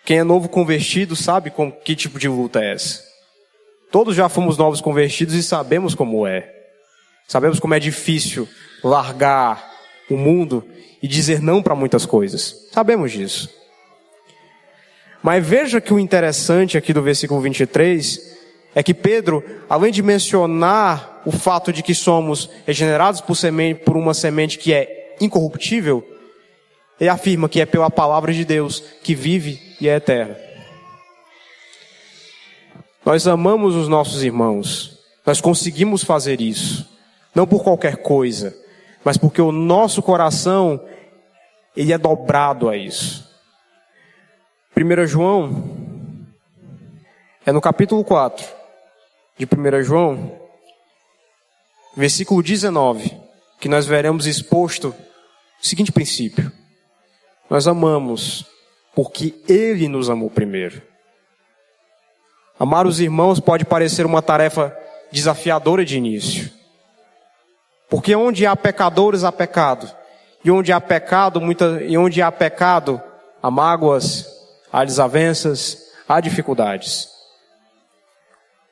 [0.06, 3.04] quem é novo convertido sabe com que tipo de luta é essa.
[3.92, 6.54] Todos já fomos novos convertidos e sabemos como é.
[7.28, 8.48] Sabemos como é difícil
[8.84, 9.68] largar
[10.12, 10.64] o mundo
[11.02, 12.70] e dizer não para muitas coisas.
[12.72, 13.65] Sabemos disso.
[15.26, 18.38] Mas veja que o interessante aqui do versículo 23
[18.76, 23.98] é que Pedro, além de mencionar o fato de que somos regenerados por, semente, por
[23.98, 26.08] uma semente que é incorruptível,
[27.00, 30.38] ele afirma que é pela palavra de Deus que vive e é eterna.
[33.04, 36.88] Nós amamos os nossos irmãos, nós conseguimos fazer isso,
[37.34, 38.56] não por qualquer coisa,
[39.04, 40.80] mas porque o nosso coração
[41.76, 43.25] ele é dobrado a isso.
[44.78, 45.64] 1 João
[47.46, 48.46] é no capítulo 4
[49.38, 50.38] de 1 João,
[51.96, 53.18] versículo 19,
[53.58, 54.90] que nós veremos exposto
[55.62, 56.52] o seguinte princípio:
[57.50, 58.46] Nós amamos
[58.94, 60.82] porque Ele nos amou primeiro.
[62.60, 64.78] Amar os irmãos pode parecer uma tarefa
[65.10, 66.52] desafiadora de início,
[67.90, 69.90] porque onde há pecadores há pecado,
[70.44, 73.02] e onde há pecado, muita, e onde há pecado,
[73.42, 74.35] há mágoas,
[74.76, 77.08] há desavenças, há dificuldades.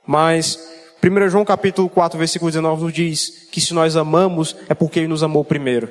[0.06, 0.60] Mas
[1.02, 5.08] 1 João capítulo 4, versículo 19 nos diz que se nós amamos é porque ele
[5.08, 5.90] nos amou primeiro.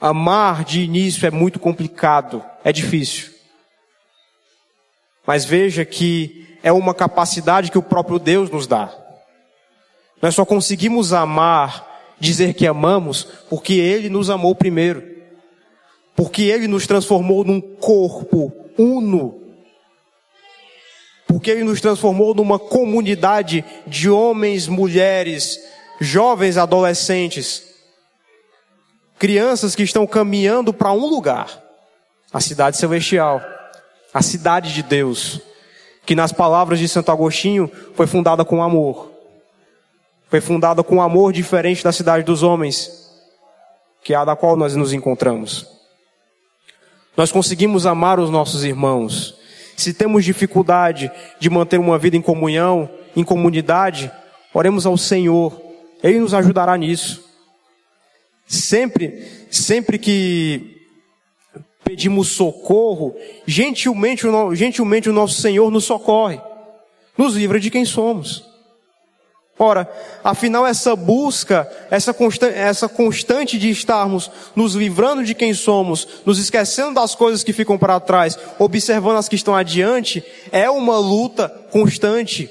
[0.00, 3.30] Amar de início é muito complicado, é difícil.
[5.26, 8.90] Mas veja que é uma capacidade que o próprio Deus nos dá.
[10.22, 11.86] Nós só conseguimos amar,
[12.18, 15.06] dizer que amamos, porque Ele nos amou primeiro.
[16.16, 19.48] Porque Ele nos transformou num corpo uno
[21.28, 25.60] porque Ele nos transformou numa comunidade de homens, mulheres,
[26.00, 27.62] jovens, adolescentes,
[29.18, 31.62] crianças que estão caminhando para um lugar,
[32.32, 33.42] a cidade celestial,
[34.12, 35.40] a cidade de Deus,
[36.06, 39.12] que nas palavras de Santo Agostinho foi fundada com amor.
[40.30, 43.10] Foi fundada com amor diferente da cidade dos homens,
[44.02, 45.77] que é a da qual nós nos encontramos.
[47.18, 49.34] Nós conseguimos amar os nossos irmãos.
[49.76, 51.10] Se temos dificuldade
[51.40, 54.08] de manter uma vida em comunhão, em comunidade,
[54.54, 55.60] oremos ao Senhor.
[56.00, 57.24] Ele nos ajudará nisso.
[58.46, 60.76] Sempre, sempre que
[61.82, 66.40] pedimos socorro, gentilmente, gentilmente o nosso Senhor nos socorre,
[67.16, 68.47] nos livra de quem somos.
[69.58, 69.90] Ora,
[70.22, 76.38] afinal, essa busca, essa, constante, essa constante de estarmos nos livrando de quem somos, nos
[76.38, 81.48] esquecendo das coisas que ficam para trás, observando as que estão adiante, é uma luta
[81.72, 82.48] constante,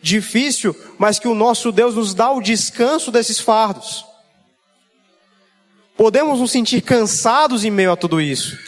[0.00, 4.06] difícil, mas que o nosso Deus nos dá o descanso desses fardos.
[5.94, 8.58] Podemos nos sentir cansados em meio a tudo isso,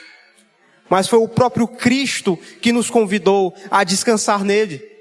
[0.91, 4.96] mas foi o próprio Cristo que nos convidou a descansar nele.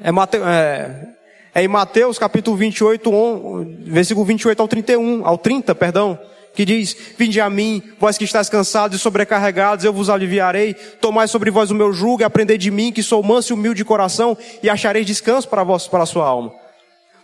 [0.00, 1.08] É, é,
[1.54, 6.18] é em Mateus capítulo 28, versículo 28 ao 31, ao 30, perdão,
[6.54, 11.28] que diz, Vinde a mim, vós que estáis cansados e sobrecarregados, eu vos aliviarei, tomai
[11.28, 13.84] sobre vós o meu jugo e aprendei de mim, que sou manso e humilde de
[13.84, 16.52] coração, e achareis descanso para vós, para a sua alma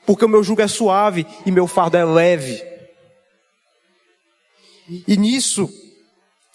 [0.06, 2.62] porque o meu jugo é suave e meu fardo é leve.
[5.08, 5.68] E nisso,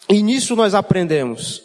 [0.07, 1.63] e nisso nós aprendemos.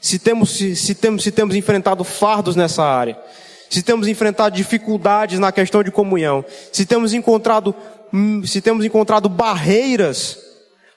[0.00, 3.18] Se temos, se, se, temos, se temos enfrentado fardos nessa área,
[3.72, 7.74] se temos enfrentado dificuldades na questão de comunhão, se temos encontrado,
[8.12, 10.38] hum, se temos encontrado barreiras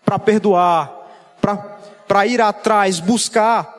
[0.04, 0.94] para perdoar,
[2.06, 3.74] para ir atrás, buscar,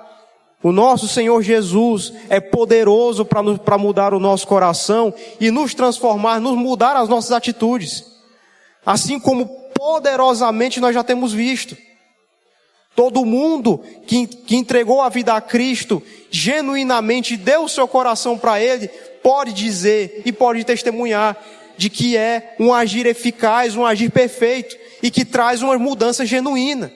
[0.62, 6.56] o nosso Senhor Jesus é poderoso para mudar o nosso coração e nos transformar, nos
[6.56, 8.02] mudar as nossas atitudes.
[8.84, 11.76] Assim como poderosamente nós já temos visto.
[12.96, 18.58] Todo mundo que, que entregou a vida a Cristo, genuinamente deu o seu coração para
[18.58, 18.88] Ele,
[19.22, 21.36] pode dizer e pode testemunhar
[21.76, 26.90] de que é um agir eficaz, um agir perfeito e que traz uma mudança genuína.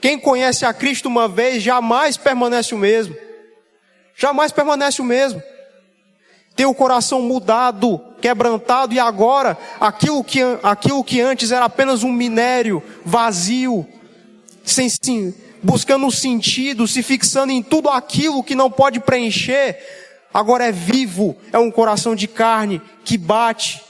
[0.00, 3.16] Quem conhece a Cristo uma vez jamais permanece o mesmo.
[4.16, 5.42] Jamais permanece o mesmo.
[6.54, 12.12] Tem o coração mudado, quebrantado e agora aquilo que, aquilo que antes era apenas um
[12.12, 13.86] minério vazio,
[14.72, 19.78] sem sim, buscando um sentido, se fixando em tudo aquilo que não pode preencher,
[20.32, 23.82] agora é vivo, é um coração de carne que bate.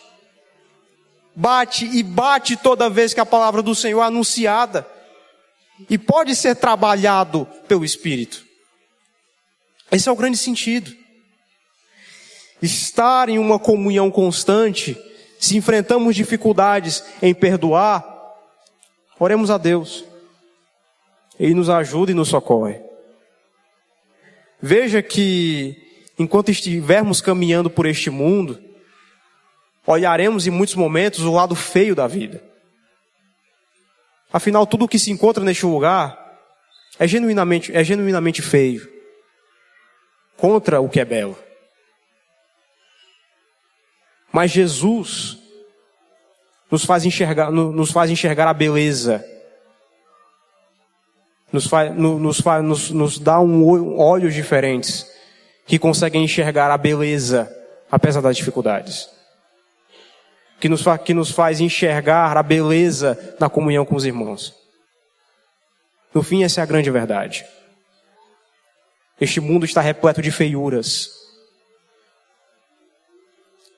[1.35, 4.87] Bate e bate toda vez que a palavra do Senhor é anunciada
[5.89, 8.45] e pode ser trabalhado pelo Espírito.
[9.91, 10.95] Esse é o grande sentido.
[12.61, 14.99] Estar em uma comunhão constante,
[15.39, 18.05] se enfrentamos dificuldades em perdoar,
[19.19, 20.08] oremos a Deus.
[21.39, 22.81] Ele nos ajuda e nos socorre.
[24.61, 25.77] Veja que,
[26.19, 28.61] enquanto estivermos caminhando por este mundo,
[29.87, 32.43] olharemos em muitos momentos o lado feio da vida.
[34.33, 36.39] Afinal, tudo o que se encontra neste lugar
[36.99, 38.89] é genuinamente, é genuinamente feio
[40.37, 41.39] contra o que é belo.
[44.33, 45.39] Mas Jesus
[46.71, 49.25] nos faz enxergar, nos faz enxergar a beleza.
[51.53, 55.07] Nos, faz, nos, nos, nos dá um olhos diferentes
[55.67, 57.51] que conseguem enxergar a beleza
[57.91, 59.09] apesar das dificuldades
[60.61, 64.55] que nos, que nos faz enxergar a beleza na comunhão com os irmãos.
[66.13, 67.45] No fim, essa é a grande verdade.
[69.21, 71.11] Este mundo está repleto de feiuras.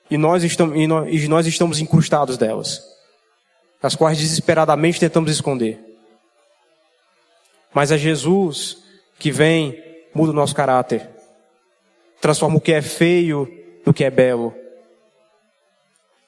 [0.09, 2.81] E nós estamos, e nós, e nós estamos incrustados delas,
[3.81, 5.79] as quais desesperadamente tentamos esconder.
[7.73, 8.77] Mas é Jesus
[9.17, 9.81] que vem,
[10.13, 11.07] muda o nosso caráter,
[12.19, 13.47] transforma o que é feio
[13.85, 14.53] no que é belo,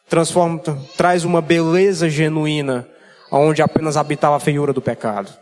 [0.07, 0.61] transforma,
[0.95, 2.87] traz uma beleza genuína
[3.31, 5.33] onde apenas habitava a feiura do pecado.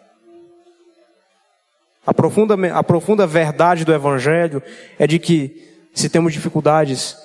[2.05, 4.63] A profunda, a profunda verdade do Evangelho
[4.97, 7.17] é de que se temos dificuldades,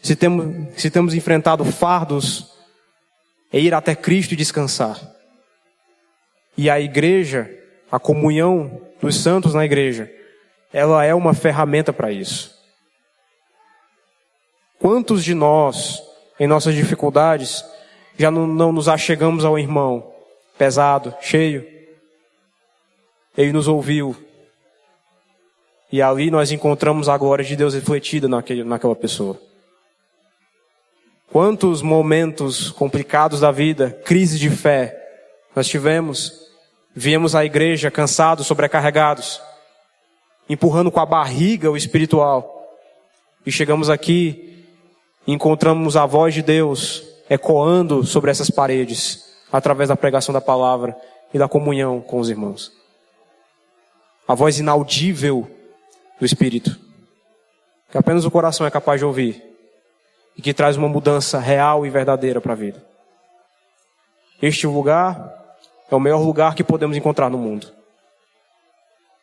[0.00, 2.52] se temos, se temos enfrentado fardos,
[3.52, 4.98] é ir até Cristo e descansar.
[6.56, 7.50] E a igreja,
[7.92, 10.10] a comunhão dos santos na igreja,
[10.72, 12.58] ela é uma ferramenta para isso.
[14.78, 16.02] Quantos de nós
[16.40, 17.62] em nossas dificuldades,
[18.16, 20.10] já não, não nos achegamos ao irmão
[20.56, 21.66] pesado, cheio.
[23.36, 24.16] Ele nos ouviu.
[25.90, 29.38] E ali nós encontramos a glória de Deus refletida naquele, naquela pessoa.
[31.30, 34.98] Quantos momentos complicados da vida, crise de fé,
[35.54, 36.41] nós tivemos.
[36.94, 39.40] Viemos à igreja cansados, sobrecarregados,
[40.48, 42.78] empurrando com a barriga o espiritual.
[43.46, 44.66] E chegamos aqui
[45.26, 50.94] e encontramos a voz de Deus ecoando sobre essas paredes, através da pregação da palavra
[51.32, 52.70] e da comunhão com os irmãos.
[54.28, 55.50] A voz inaudível
[56.20, 56.78] do Espírito,
[57.90, 59.42] que apenas o coração é capaz de ouvir
[60.36, 62.84] e que traz uma mudança real e verdadeira para a vida.
[64.40, 65.41] Este lugar
[65.94, 67.70] é o melhor lugar que podemos encontrar no mundo.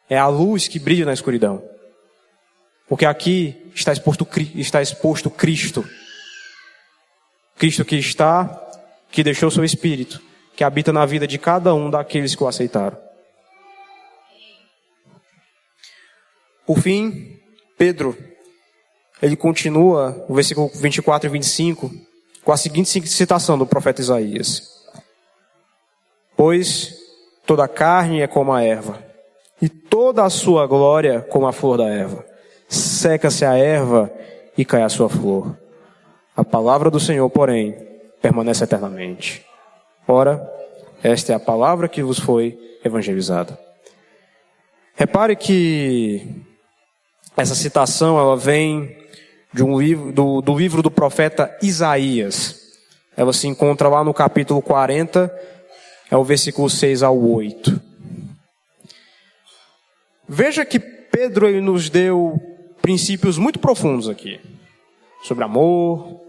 [0.10, 1.64] É a luz que brilha na escuridão.
[2.88, 5.88] Porque aqui está exposto, está exposto Cristo.
[7.58, 8.46] Cristo que está,
[9.12, 10.22] que deixou seu Espírito,
[10.56, 12.98] que habita na vida de cada um daqueles que o aceitaram.
[16.66, 17.40] Por fim,
[17.78, 18.18] Pedro,
[19.22, 21.92] ele continua, o versículo 24 e 25,
[22.44, 24.79] com a seguinte citação do profeta Isaías.
[26.40, 26.96] Pois
[27.46, 29.04] toda a carne é como a erva,
[29.62, 32.26] e toda a sua glória como a flor da erva.
[32.70, 34.10] Seca-se a erva
[34.58, 35.58] e cai a sua flor.
[36.38, 37.76] A palavra do Senhor, porém,
[38.22, 39.46] permanece eternamente.
[40.08, 40.50] Ora,
[41.04, 43.60] esta é a palavra que vos foi evangelizada.
[44.96, 46.26] Repare que
[47.36, 48.98] essa citação ela vem
[49.54, 52.78] de um livro do, do livro do profeta Isaías.
[53.18, 55.59] Ela se encontra lá no capítulo 40,
[56.10, 57.82] é o versículo 6 ao 8.
[60.28, 62.40] Veja que Pedro ele nos deu
[62.82, 64.40] princípios muito profundos aqui.
[65.24, 66.22] Sobre amor,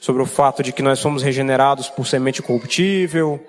[0.00, 3.44] sobre o fato de que nós somos regenerados por semente corruptível.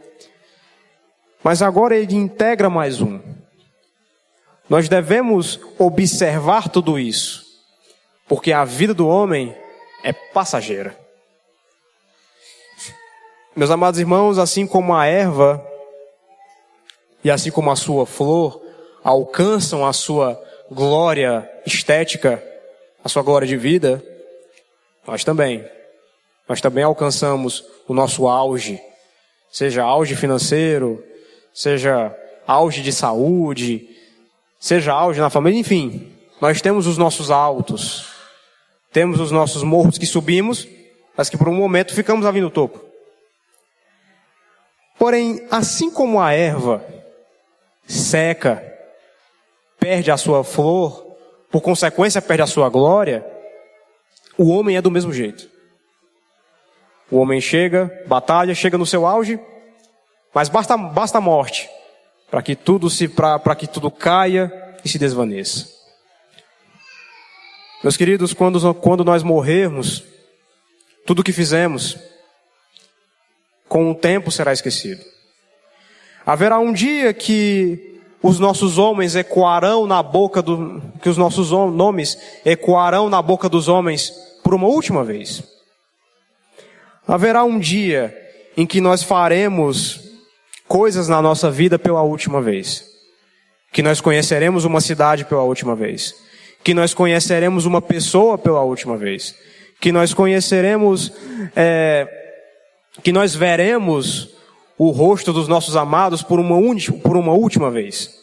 [1.43, 3.19] Mas agora ele integra mais um.
[4.69, 7.43] Nós devemos observar tudo isso,
[8.27, 9.55] porque a vida do homem
[10.03, 10.95] é passageira.
[13.55, 15.63] Meus amados irmãos, assim como a erva
[17.23, 18.61] e assim como a sua flor
[19.03, 20.39] alcançam a sua
[20.69, 22.43] glória estética,
[23.03, 24.03] a sua glória de vida,
[25.05, 25.65] nós também.
[26.47, 28.79] Nós também alcançamos o nosso auge,
[29.51, 31.03] seja auge financeiro,
[31.53, 33.89] seja auge de saúde,
[34.59, 36.11] seja auge na família, enfim.
[36.39, 38.05] Nós temos os nossos altos,
[38.93, 40.67] temos os nossos morros que subimos,
[41.17, 42.88] mas que por um momento ficamos ali no topo.
[44.99, 46.85] Porém, assim como a erva
[47.87, 48.61] seca,
[49.79, 51.15] perde a sua flor,
[51.49, 53.25] por consequência perde a sua glória,
[54.37, 55.49] o homem é do mesmo jeito.
[57.09, 59.39] O homem chega, batalha, chega no seu auge,
[60.33, 61.69] mas basta, basta a morte
[62.29, 64.51] para que tudo se para que tudo caia
[64.83, 65.67] e se desvaneça.
[67.81, 70.03] Meus queridos, quando, quando nós morrermos,
[71.05, 71.97] tudo que fizemos,
[73.70, 75.05] com o tempo será esquecido.
[76.26, 82.17] Haverá um dia que os nossos homens ecoarão na boca do, que os nossos nomes
[82.43, 84.11] ecoarão na boca dos homens
[84.43, 85.41] por uma última vez.
[87.07, 88.15] Haverá um dia
[88.57, 90.01] em que nós faremos
[90.67, 92.84] coisas na nossa vida pela última vez.
[93.72, 96.13] Que nós conheceremos uma cidade pela última vez.
[96.63, 99.34] Que nós conheceremos uma pessoa pela última vez.
[99.80, 101.11] Que nós conheceremos,
[101.55, 102.18] é,
[103.03, 104.29] que nós veremos
[104.77, 106.55] o rosto dos nossos amados por uma,
[107.03, 108.17] por uma última vez.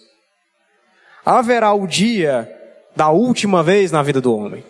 [1.25, 2.51] Haverá o dia
[2.95, 4.65] da última vez na vida do homem.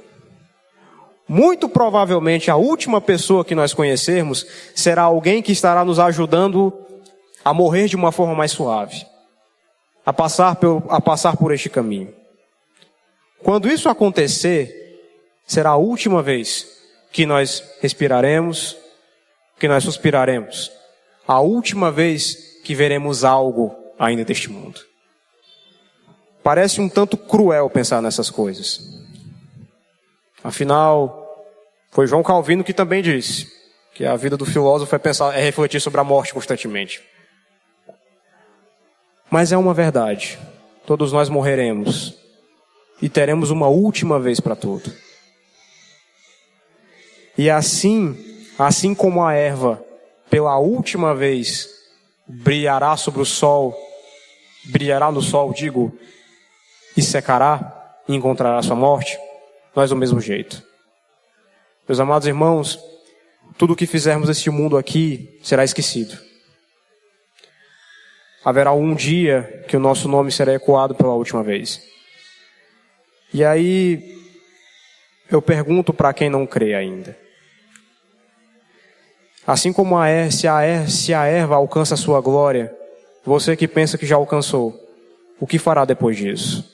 [1.29, 6.73] Muito provavelmente a última pessoa que nós conhecermos será alguém que estará nos ajudando
[7.45, 9.07] a morrer de uma forma mais suave,
[10.05, 12.13] a passar, a passar por este caminho.
[13.43, 15.01] Quando isso acontecer,
[15.47, 16.67] será a última vez
[17.13, 18.77] que nós respiraremos,
[19.59, 20.71] que nós suspiraremos
[21.27, 24.81] a última vez que veremos algo ainda deste mundo.
[26.43, 28.81] Parece um tanto cruel pensar nessas coisas.
[30.45, 31.45] Afinal,
[31.91, 33.51] foi João Calvino que também disse
[33.95, 37.03] que a vida do filósofo é pensar, é refletir sobre a morte constantemente.
[39.31, 40.39] Mas é uma verdade.
[40.87, 42.15] Todos nós morreremos
[43.03, 44.93] e teremos uma última vez para tudo.
[47.37, 49.83] E assim, assim como a erva
[50.31, 51.69] pela última vez
[52.27, 53.77] brilhará sobre o sol,
[54.65, 55.97] brilhará no sol, digo,
[56.97, 57.73] e secará
[58.09, 59.19] e encontrará sua morte,
[59.75, 60.63] nós do mesmo jeito.
[61.89, 62.79] Meus amados irmãos,
[63.57, 66.19] tudo o que fizermos neste mundo aqui será esquecido.
[68.45, 71.83] Haverá um dia que o nosso nome será ecoado pela última vez.
[73.33, 74.17] E aí,
[75.31, 77.17] eu pergunto para quem não crê ainda:
[79.47, 82.75] Assim como a er, se, a er, se a erva alcança a sua glória,
[83.25, 84.75] você que pensa que já alcançou,
[85.39, 86.65] o que fará depois disso?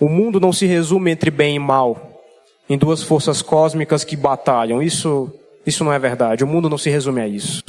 [0.00, 2.22] O mundo não se resume entre bem e mal,
[2.68, 4.82] em duas forças cósmicas que batalham.
[4.82, 5.32] Isso,
[5.64, 6.44] isso não é verdade.
[6.44, 7.62] O mundo não se resume a isso.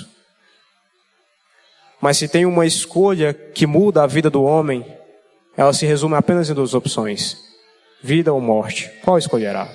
[2.02, 4.86] Mas se tem uma escolha que muda a vida do homem,
[5.56, 7.38] ela se resume apenas em duas opções:
[8.02, 8.90] vida ou morte.
[9.04, 9.70] Qual escolherá?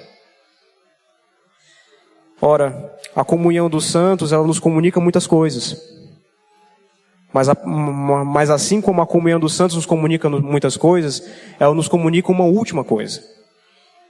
[2.41, 5.95] Ora, a comunhão dos santos, ela nos comunica muitas coisas.
[7.33, 7.49] Mas,
[8.27, 11.29] mas assim como a comunhão dos santos nos comunica muitas coisas,
[11.59, 13.23] ela nos comunica uma última coisa.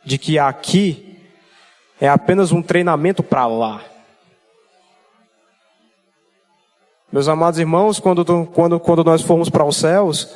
[0.05, 1.18] De que aqui
[2.01, 3.83] é apenas um treinamento para lá.
[7.11, 10.35] Meus amados irmãos, quando, quando, quando nós formos para os céus,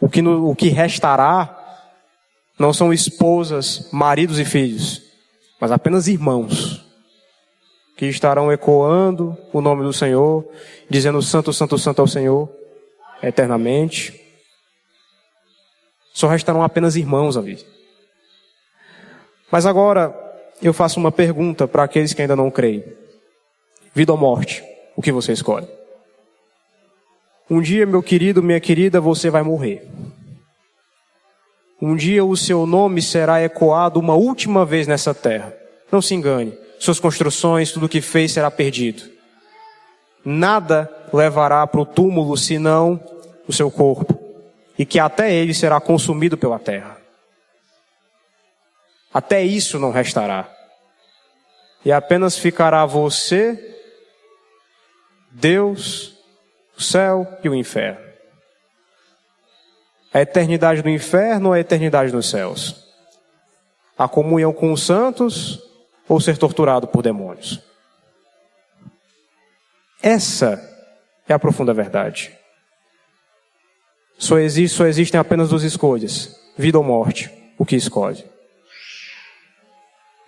[0.00, 1.58] o que, no, o que restará
[2.58, 5.02] não são esposas, maridos e filhos,
[5.60, 6.83] mas apenas irmãos
[7.96, 10.44] que estarão ecoando o nome do Senhor,
[10.88, 12.50] dizendo Santo, Santo, Santo ao Senhor,
[13.22, 14.20] eternamente.
[16.12, 17.64] Só restarão apenas irmãos ali.
[19.50, 20.14] Mas agora
[20.60, 22.84] eu faço uma pergunta para aqueles que ainda não creem:
[23.94, 24.64] vida ou morte?
[24.96, 25.68] O que você escolhe?
[27.48, 29.86] Um dia, meu querido, minha querida, você vai morrer.
[31.80, 35.52] Um dia o seu nome será ecoado uma última vez nessa terra.
[35.92, 39.10] Não se engane suas construções, tudo o que fez será perdido.
[40.24, 43.00] Nada levará para o túmulo senão
[43.46, 44.18] o seu corpo,
[44.78, 46.98] e que até ele será consumido pela terra.
[49.12, 50.48] Até isso não restará.
[51.84, 53.76] E apenas ficará você,
[55.30, 56.14] Deus,
[56.76, 58.00] o céu e o inferno.
[60.12, 62.84] A eternidade no inferno ou a eternidade nos céus?
[63.96, 65.60] A comunhão com os santos
[66.08, 67.60] ou ser torturado por demônios.
[70.02, 70.60] Essa
[71.28, 72.30] é a profunda verdade.
[74.18, 77.30] Só, existe, só existem apenas duas escolhas: vida ou morte.
[77.56, 78.24] O que escolhe?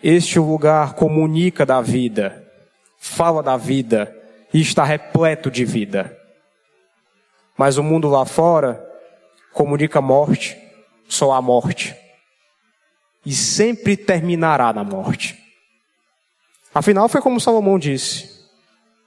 [0.02, 2.44] Este lugar comunica da vida,
[2.98, 4.14] fala da vida
[4.54, 6.16] e está repleto de vida.
[7.56, 8.82] Mas o mundo lá fora
[9.52, 10.56] comunica morte,
[11.08, 11.96] só a morte.
[13.24, 15.45] E sempre terminará na morte.
[16.76, 18.28] Afinal, foi como Salomão disse: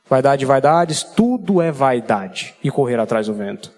[0.09, 3.71] vaidade, vaidades, tudo é vaidade e correr atrás do vento.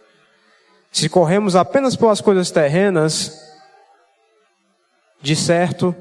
[0.90, 3.38] Se corremos apenas pelas coisas terrenas,
[5.22, 5.94] de certo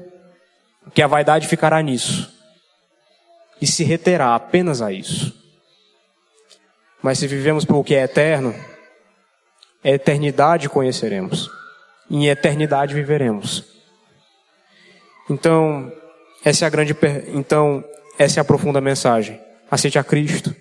[0.93, 2.31] que a vaidade ficará nisso
[3.61, 5.37] e se reterá apenas a isso.
[7.03, 8.55] Mas se vivemos pelo que é eterno,
[9.83, 11.51] a eternidade conheceremos,
[12.09, 13.65] em eternidade viveremos.
[15.29, 15.91] Então,
[16.43, 17.25] essa é a grande per...
[17.29, 17.83] então
[18.17, 19.39] essa é a profunda mensagem.
[19.69, 20.55] Aceite a Cristo,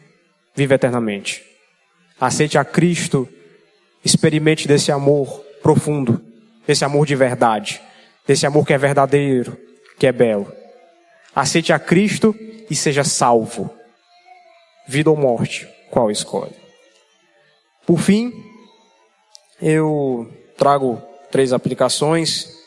[0.54, 1.42] vive eternamente.
[2.20, 3.28] Aceite a Cristo,
[4.04, 6.22] experimente desse amor profundo,
[6.66, 7.80] desse amor de verdade,
[8.26, 9.56] desse amor que é verdadeiro,
[9.98, 10.52] que é belo.
[11.34, 12.34] Aceite a Cristo
[12.70, 13.74] e seja salvo.
[14.86, 16.54] Vida ou morte, qual escolhe?
[17.86, 18.32] Por fim,
[19.60, 22.59] eu trago três aplicações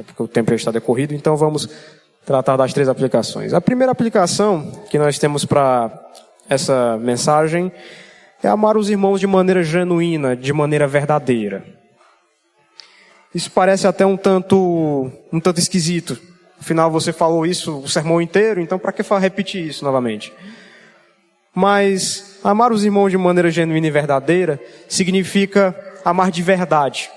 [0.00, 1.68] até porque o tempo já está decorrido, então vamos
[2.24, 3.52] tratar das três aplicações.
[3.52, 5.90] A primeira aplicação que nós temos para
[6.48, 7.70] essa mensagem
[8.42, 11.64] é amar os irmãos de maneira genuína, de maneira verdadeira.
[13.34, 16.18] Isso parece até um tanto, um tanto esquisito.
[16.58, 20.32] Afinal, você falou isso o sermão inteiro, então para que repetir isso novamente?
[21.54, 27.10] Mas amar os irmãos de maneira genuína e verdadeira significa amar de verdade.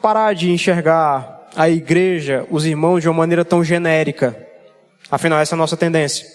[0.00, 4.36] Parar de enxergar a igreja, os irmãos, de uma maneira tão genérica.
[5.10, 6.26] Afinal, essa é a nossa tendência.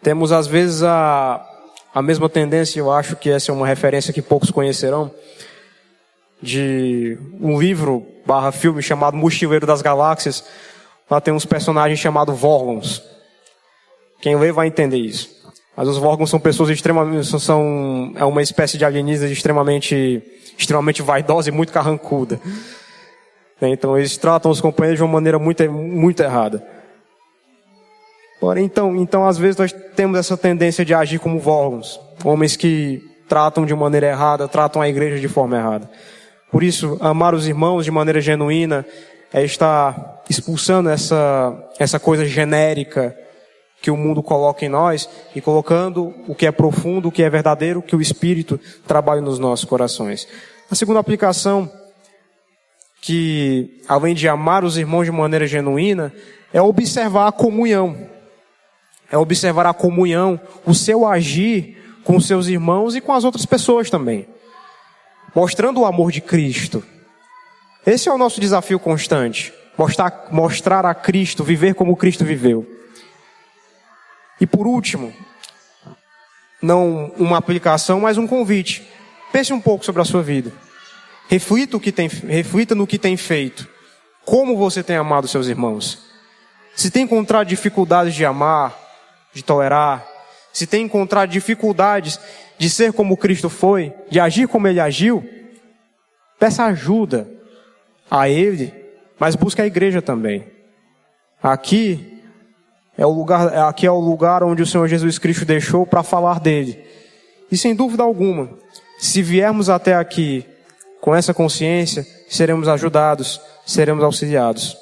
[0.00, 1.44] Temos, às vezes, a,
[1.92, 5.10] a mesma tendência, eu acho que essa é uma referência que poucos conhecerão,
[6.40, 10.44] de um livro barra filme chamado Mochileiro das Galáxias.
[11.10, 13.02] Lá tem uns personagens chamados Vorgons.
[14.20, 15.34] Quem lê vai entender isso.
[15.76, 20.22] Mas os Vorgons são pessoas extremamente, são, é uma espécie de alienígena extremamente,
[20.56, 22.40] extremamente vaidosa e muito carrancuda.
[23.60, 23.70] Né?
[23.70, 26.62] Então eles tratam os companheiros de uma maneira muito, muito errada.
[28.40, 33.02] Porém, então, então, às vezes nós temos essa tendência de agir como órgãos, homens que
[33.28, 35.90] tratam de maneira errada, tratam a igreja de forma errada.
[36.52, 38.84] Por isso, amar os irmãos de maneira genuína
[39.32, 43.16] é estar expulsando essa, essa coisa genérica
[43.82, 47.30] que o mundo coloca em nós e colocando o que é profundo, o que é
[47.30, 50.26] verdadeiro, que o Espírito trabalha nos nossos corações.
[50.70, 51.70] A segunda aplicação
[53.00, 56.12] que, além de amar os irmãos de maneira genuína,
[56.52, 58.08] é observar a comunhão.
[59.10, 63.46] É observar a comunhão, o seu agir com os seus irmãos e com as outras
[63.46, 64.26] pessoas também.
[65.34, 66.82] Mostrando o amor de Cristo.
[67.86, 69.52] Esse é o nosso desafio constante.
[69.78, 72.66] Mostrar, mostrar a Cristo, viver como Cristo viveu.
[74.40, 75.12] E por último,
[76.60, 78.88] não uma aplicação, mas um convite.
[79.32, 80.52] Pense um pouco sobre a sua vida.
[81.28, 83.68] Reflita, o que tem, reflita no que tem feito.
[84.24, 85.98] Como você tem amado seus irmãos.
[86.74, 88.76] Se tem encontrado dificuldades de amar,
[89.32, 90.06] de tolerar,
[90.52, 92.20] se tem encontrado dificuldades
[92.58, 95.28] de ser como Cristo foi, de agir como Ele agiu,
[96.38, 97.28] peça ajuda
[98.10, 98.72] a Ele,
[99.18, 100.46] mas busque a igreja também.
[101.42, 102.22] Aqui
[102.96, 106.40] é o lugar, aqui é o lugar onde o Senhor Jesus Cristo deixou para falar
[106.40, 106.82] dele.
[107.50, 108.50] E sem dúvida alguma,
[108.98, 110.46] se viermos até aqui
[111.06, 114.76] com essa consciência, seremos ajudados, seremos auxiliados.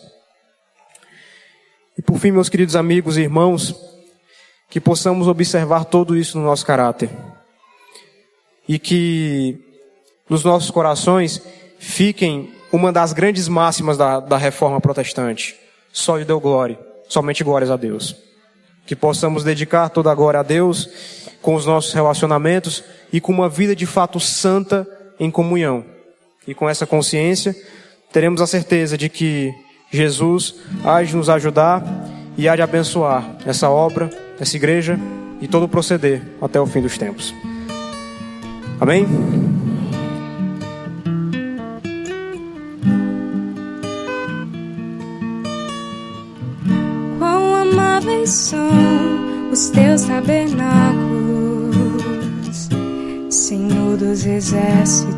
[1.98, 3.74] E por fim, meus queridos amigos e irmãos,
[4.70, 7.10] que possamos observar tudo isso no nosso caráter.
[8.66, 9.58] E que
[10.26, 11.42] nos nossos corações
[11.78, 15.54] fiquem uma das grandes máximas da, da reforma protestante.
[15.92, 18.16] Só lhe deu glória, somente glórias a Deus.
[18.86, 20.88] Que possamos dedicar toda a glória a Deus
[21.42, 24.88] com os nossos relacionamentos e com uma vida de fato santa
[25.20, 25.92] em comunhão.
[26.46, 27.54] E com essa consciência,
[28.12, 29.52] teremos a certeza de que
[29.90, 31.82] Jesus há de nos ajudar
[32.36, 34.98] e há de abençoar essa obra, essa igreja
[35.40, 37.34] e todo o proceder até o fim dos tempos.
[38.80, 39.06] Amém?
[47.18, 52.68] Quão amáveis são os teus tabernáculos,
[53.30, 55.13] Senhor dos exércitos.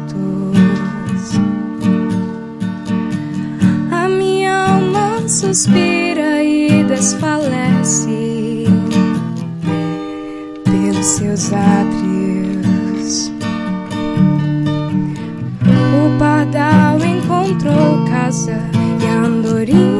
[5.37, 8.65] Suspira e desfalece
[10.65, 13.31] pelos seus átrios.
[15.93, 18.59] O pardal encontrou casa
[19.03, 19.96] e a andorinha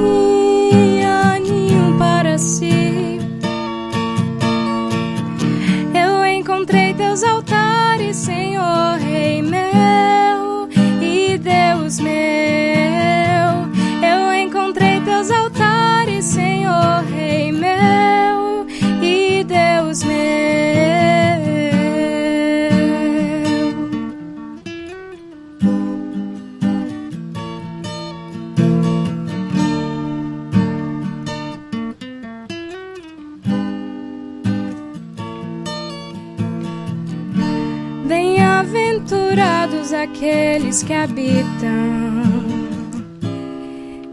[40.17, 41.71] Bem-aventurados aqueles que habitam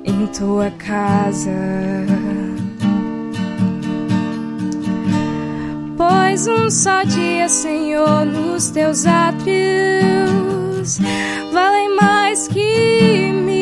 [0.03, 1.49] em tua casa.
[5.97, 10.99] Pois um só dia, Senhor, nos teus átrios
[11.51, 13.53] valem mais que mil.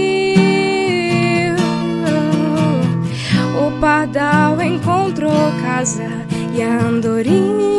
[3.67, 5.31] O pardal encontrou
[5.61, 6.09] casa
[6.55, 7.75] e a andorinha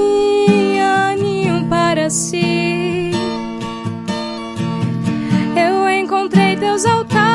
[1.17, 2.82] ninho para si.
[6.85, 7.32] Encontrei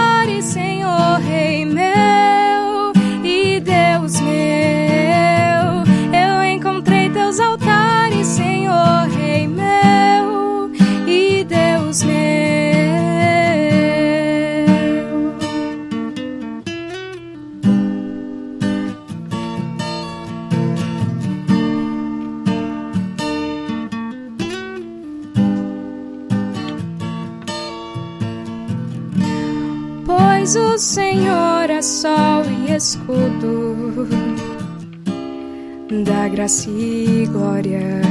[36.03, 38.01] da graça e glória.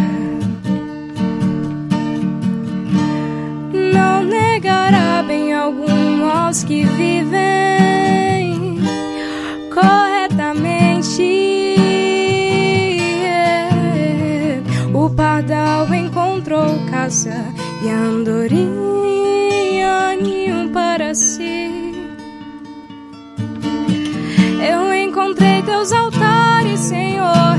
[3.93, 8.80] Não negará bem algum aos que vivem
[9.72, 11.76] corretamente.
[14.93, 17.45] O pardal encontrou casa
[17.82, 18.97] e a andorinha
[20.20, 21.95] ninho para si.
[24.68, 27.57] Eu encontrei teus altares, Senhor,